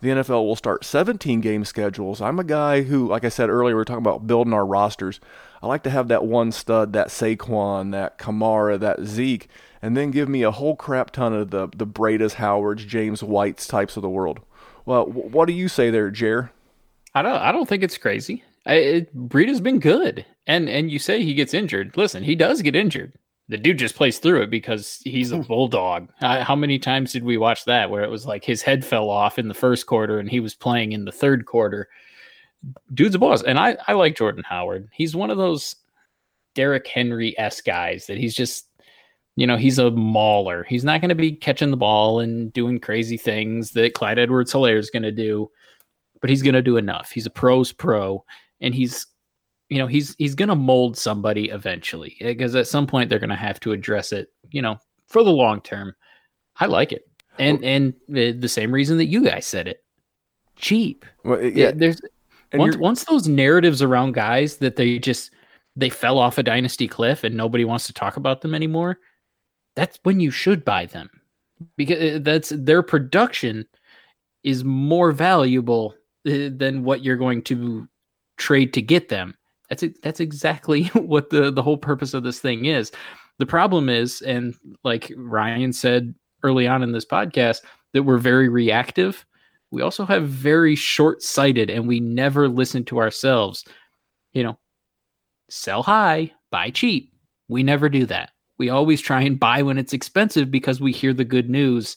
[0.07, 2.21] the NFL will start 17 game schedules.
[2.21, 5.21] I'm a guy who, like I said earlier, we are talking about building our rosters.
[5.63, 9.49] I like to have that one stud, that Saquon, that Kamara, that Zeke,
[9.83, 13.67] and then give me a whole crap ton of the the Breidas, Howards, James Whites
[13.67, 14.41] types of the world.
[14.85, 16.53] Well, what do you say there, Jer?
[17.15, 17.41] I don't.
[17.41, 18.45] I don't think it's crazy.
[18.65, 21.97] I, it, Breida's been good, and and you say he gets injured.
[21.97, 23.13] Listen, he does get injured.
[23.49, 26.09] The dude just plays through it because he's a bulldog.
[26.21, 29.09] Uh, how many times did we watch that where it was like his head fell
[29.09, 31.89] off in the first quarter and he was playing in the third quarter?
[32.93, 34.89] Dude's a boss, and I I like Jordan Howard.
[34.93, 35.77] He's one of those
[36.55, 38.67] Derrick Henry s guys that he's just
[39.37, 40.65] you know he's a mauler.
[40.65, 44.79] He's not going to be catching the ball and doing crazy things that Clyde Edwards-Helaire
[44.79, 45.49] is going to do,
[46.21, 47.11] but he's going to do enough.
[47.13, 48.25] He's a pro's pro,
[48.61, 49.07] and he's
[49.69, 53.31] you know he's he's going to mold somebody eventually because at some point they're going
[53.31, 55.95] to have to address it you know for the long term.
[56.59, 57.09] I like it.
[57.39, 59.85] And and the same reason that you guys said it.
[60.57, 61.05] Cheap.
[61.23, 62.01] Well, yeah, there's
[62.53, 65.33] and once, once those narratives around guys that they just
[65.77, 68.99] they fell off a dynasty cliff and nobody wants to talk about them anymore
[69.77, 71.09] that's when you should buy them.
[71.77, 73.67] Because uh, that's their production
[74.43, 75.95] is more valuable
[76.27, 77.89] uh, than what you're going to
[78.37, 79.35] trade to get them
[79.69, 82.93] that's it that's exactly what the the whole purpose of this thing is.
[83.39, 87.59] The problem is and like ryan said early on in this podcast
[87.93, 89.25] that we're very reactive.
[89.73, 93.65] We also have very short-sighted and we never listen to ourselves.
[94.33, 94.59] You know
[95.49, 97.13] sell high buy cheap.
[97.49, 98.31] We never do that.
[98.59, 101.97] We always try and buy when it's expensive because we hear the good news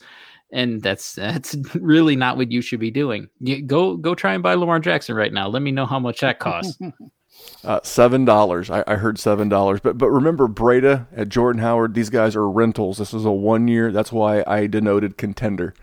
[0.52, 3.28] and that's that's really not what you should be doing.
[3.66, 5.48] Go go try and buy lamar jackson right now.
[5.48, 6.78] Let me know how much that costs
[7.64, 8.70] Uh, seven dollars.
[8.70, 9.82] I, I heard seven dollars.
[9.82, 11.94] But but remember Breida at Jordan Howard.
[11.94, 12.98] These guys are rentals.
[12.98, 13.92] This is a one year.
[13.92, 15.74] That's why I denoted contender,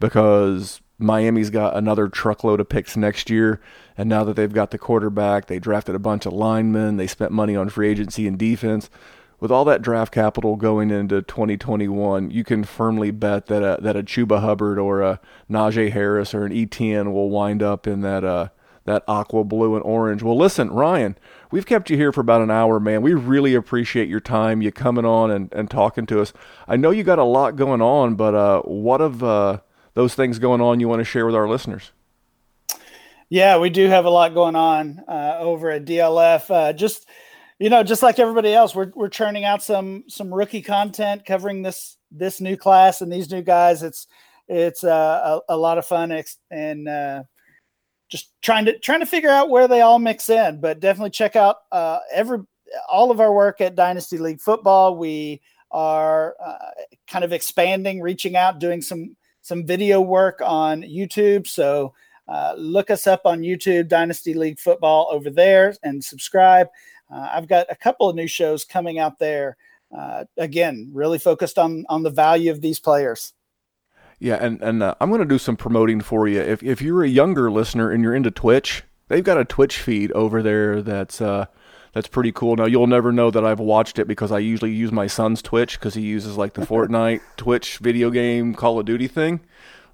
[0.00, 3.60] because Miami's got another truckload of picks next year.
[3.96, 6.96] And now that they've got the quarterback, they drafted a bunch of linemen.
[6.96, 8.90] They spent money on free agency and defense.
[9.40, 13.96] With all that draft capital going into 2021, you can firmly bet that a, that
[13.96, 15.20] a Chuba Hubbard or a
[15.50, 18.48] Najee Harris or an Etienne will wind up in that uh,
[18.84, 20.22] that aqua blue and orange.
[20.22, 21.16] Well, listen, Ryan,
[21.50, 23.02] we've kept you here for about an hour, man.
[23.02, 26.32] We really appreciate your time, you coming on and, and talking to us.
[26.66, 29.60] I know you got a lot going on, but uh, what of uh,
[29.94, 31.92] those things going on you want to share with our listeners?
[33.28, 36.50] Yeah, we do have a lot going on uh, over at DLF.
[36.50, 37.06] Uh, just
[37.60, 41.62] you know, just like everybody else, we're we're churning out some some rookie content covering
[41.62, 43.84] this this new class and these new guys.
[43.84, 44.08] It's
[44.48, 47.22] it's uh, a, a lot of fun and uh,
[48.10, 50.60] just trying to trying to figure out where they all mix in.
[50.60, 52.40] But definitely check out uh, every
[52.90, 54.96] all of our work at Dynasty League Football.
[54.98, 56.58] We are uh,
[57.06, 61.46] kind of expanding, reaching out, doing some some video work on YouTube.
[61.46, 61.94] So
[62.28, 66.68] uh, look us up on YouTube, Dynasty League Football over there, and subscribe.
[67.12, 69.56] Uh, I've got a couple of new shows coming out there.
[69.96, 73.32] Uh, again, really focused on on the value of these players.
[74.20, 76.40] Yeah, and and uh, I'm going to do some promoting for you.
[76.40, 80.12] If if you're a younger listener and you're into Twitch, they've got a Twitch feed
[80.12, 81.46] over there that's uh
[81.92, 82.54] that's pretty cool.
[82.54, 85.78] Now you'll never know that I've watched it because I usually use my son's Twitch
[85.78, 89.40] because he uses like the Fortnite Twitch video game Call of Duty thing.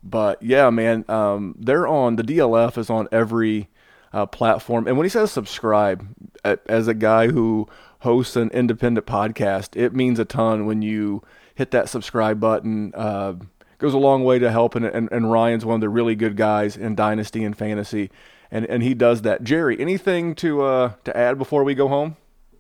[0.03, 3.69] But yeah, man, um, they're on the DLF is on every
[4.13, 4.87] uh, platform.
[4.87, 6.07] And when he says subscribe,
[6.45, 7.69] as a guy who
[8.01, 11.23] hosts an independent podcast, it means a ton when you
[11.55, 12.93] hit that subscribe button.
[12.95, 13.35] Uh,
[13.79, 14.95] goes a long way to helping it.
[14.95, 18.11] And, and Ryan's one of the really good guys in Dynasty and Fantasy,
[18.51, 19.43] and and he does that.
[19.43, 22.17] Jerry, anything to uh, to add before we go home?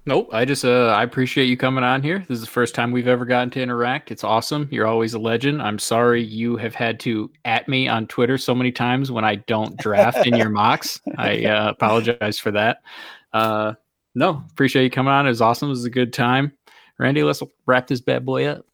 [0.08, 0.28] Nope.
[0.32, 2.20] I just uh I appreciate you coming on here.
[2.28, 4.12] This is the first time we've ever gotten to interact.
[4.12, 4.68] It's awesome.
[4.70, 5.60] You're always a legend.
[5.60, 9.34] I'm sorry you have had to at me on Twitter so many times when I
[9.34, 11.00] don't draft in your mocks.
[11.18, 12.82] I uh, apologize for that.
[13.32, 13.74] Uh
[14.14, 15.26] no, appreciate you coming on.
[15.26, 15.68] It was awesome.
[15.68, 16.52] It was a good time.
[16.98, 18.64] Randy, let's wrap this bad boy up.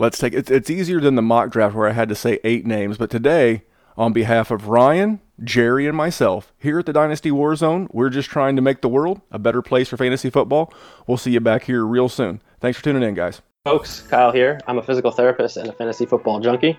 [0.00, 2.64] Let's take it's it's easier than the mock draft where I had to say eight
[2.64, 3.64] names, but today,
[3.96, 8.54] on behalf of Ryan, Jerry, and myself, here at the Dynasty Warzone, we're just trying
[8.54, 10.72] to make the world a better place for fantasy football.
[11.08, 12.40] We'll see you back here real soon.
[12.60, 13.42] Thanks for tuning in, guys.
[13.64, 14.60] Folks, Kyle here.
[14.68, 16.78] I'm a physical therapist and a fantasy football junkie.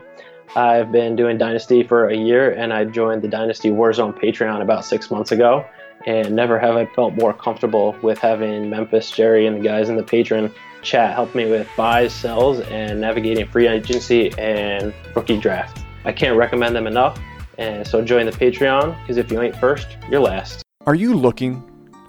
[0.56, 4.86] I've been doing Dynasty for a year and I joined the Dynasty Warzone Patreon about
[4.86, 5.66] six months ago.
[6.08, 9.98] And never have I felt more comfortable with having Memphis, Jerry, and the guys in
[9.98, 15.84] the Patreon chat help me with buys, sells, and navigating free agency and rookie draft.
[16.06, 17.19] I can't recommend them enough.
[17.57, 20.64] And so join the Patreon because if you ain't first, you're last.
[20.85, 21.61] Are you looking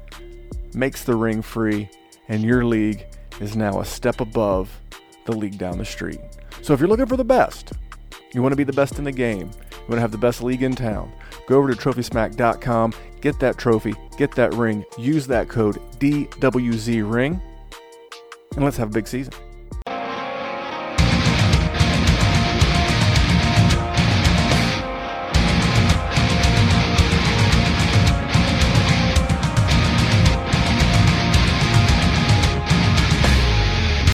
[0.74, 1.88] makes the ring free,
[2.28, 3.06] and your league
[3.40, 4.80] is now a step above
[5.28, 6.20] the league down the street.
[6.62, 7.72] So if you're looking for the best,
[8.32, 10.42] you want to be the best in the game, you want to have the best
[10.42, 11.12] league in town,
[11.46, 17.40] go over to trophysmack.com, get that trophy, get that ring, use that code DWZ ring,
[18.56, 19.34] and let's have a big season.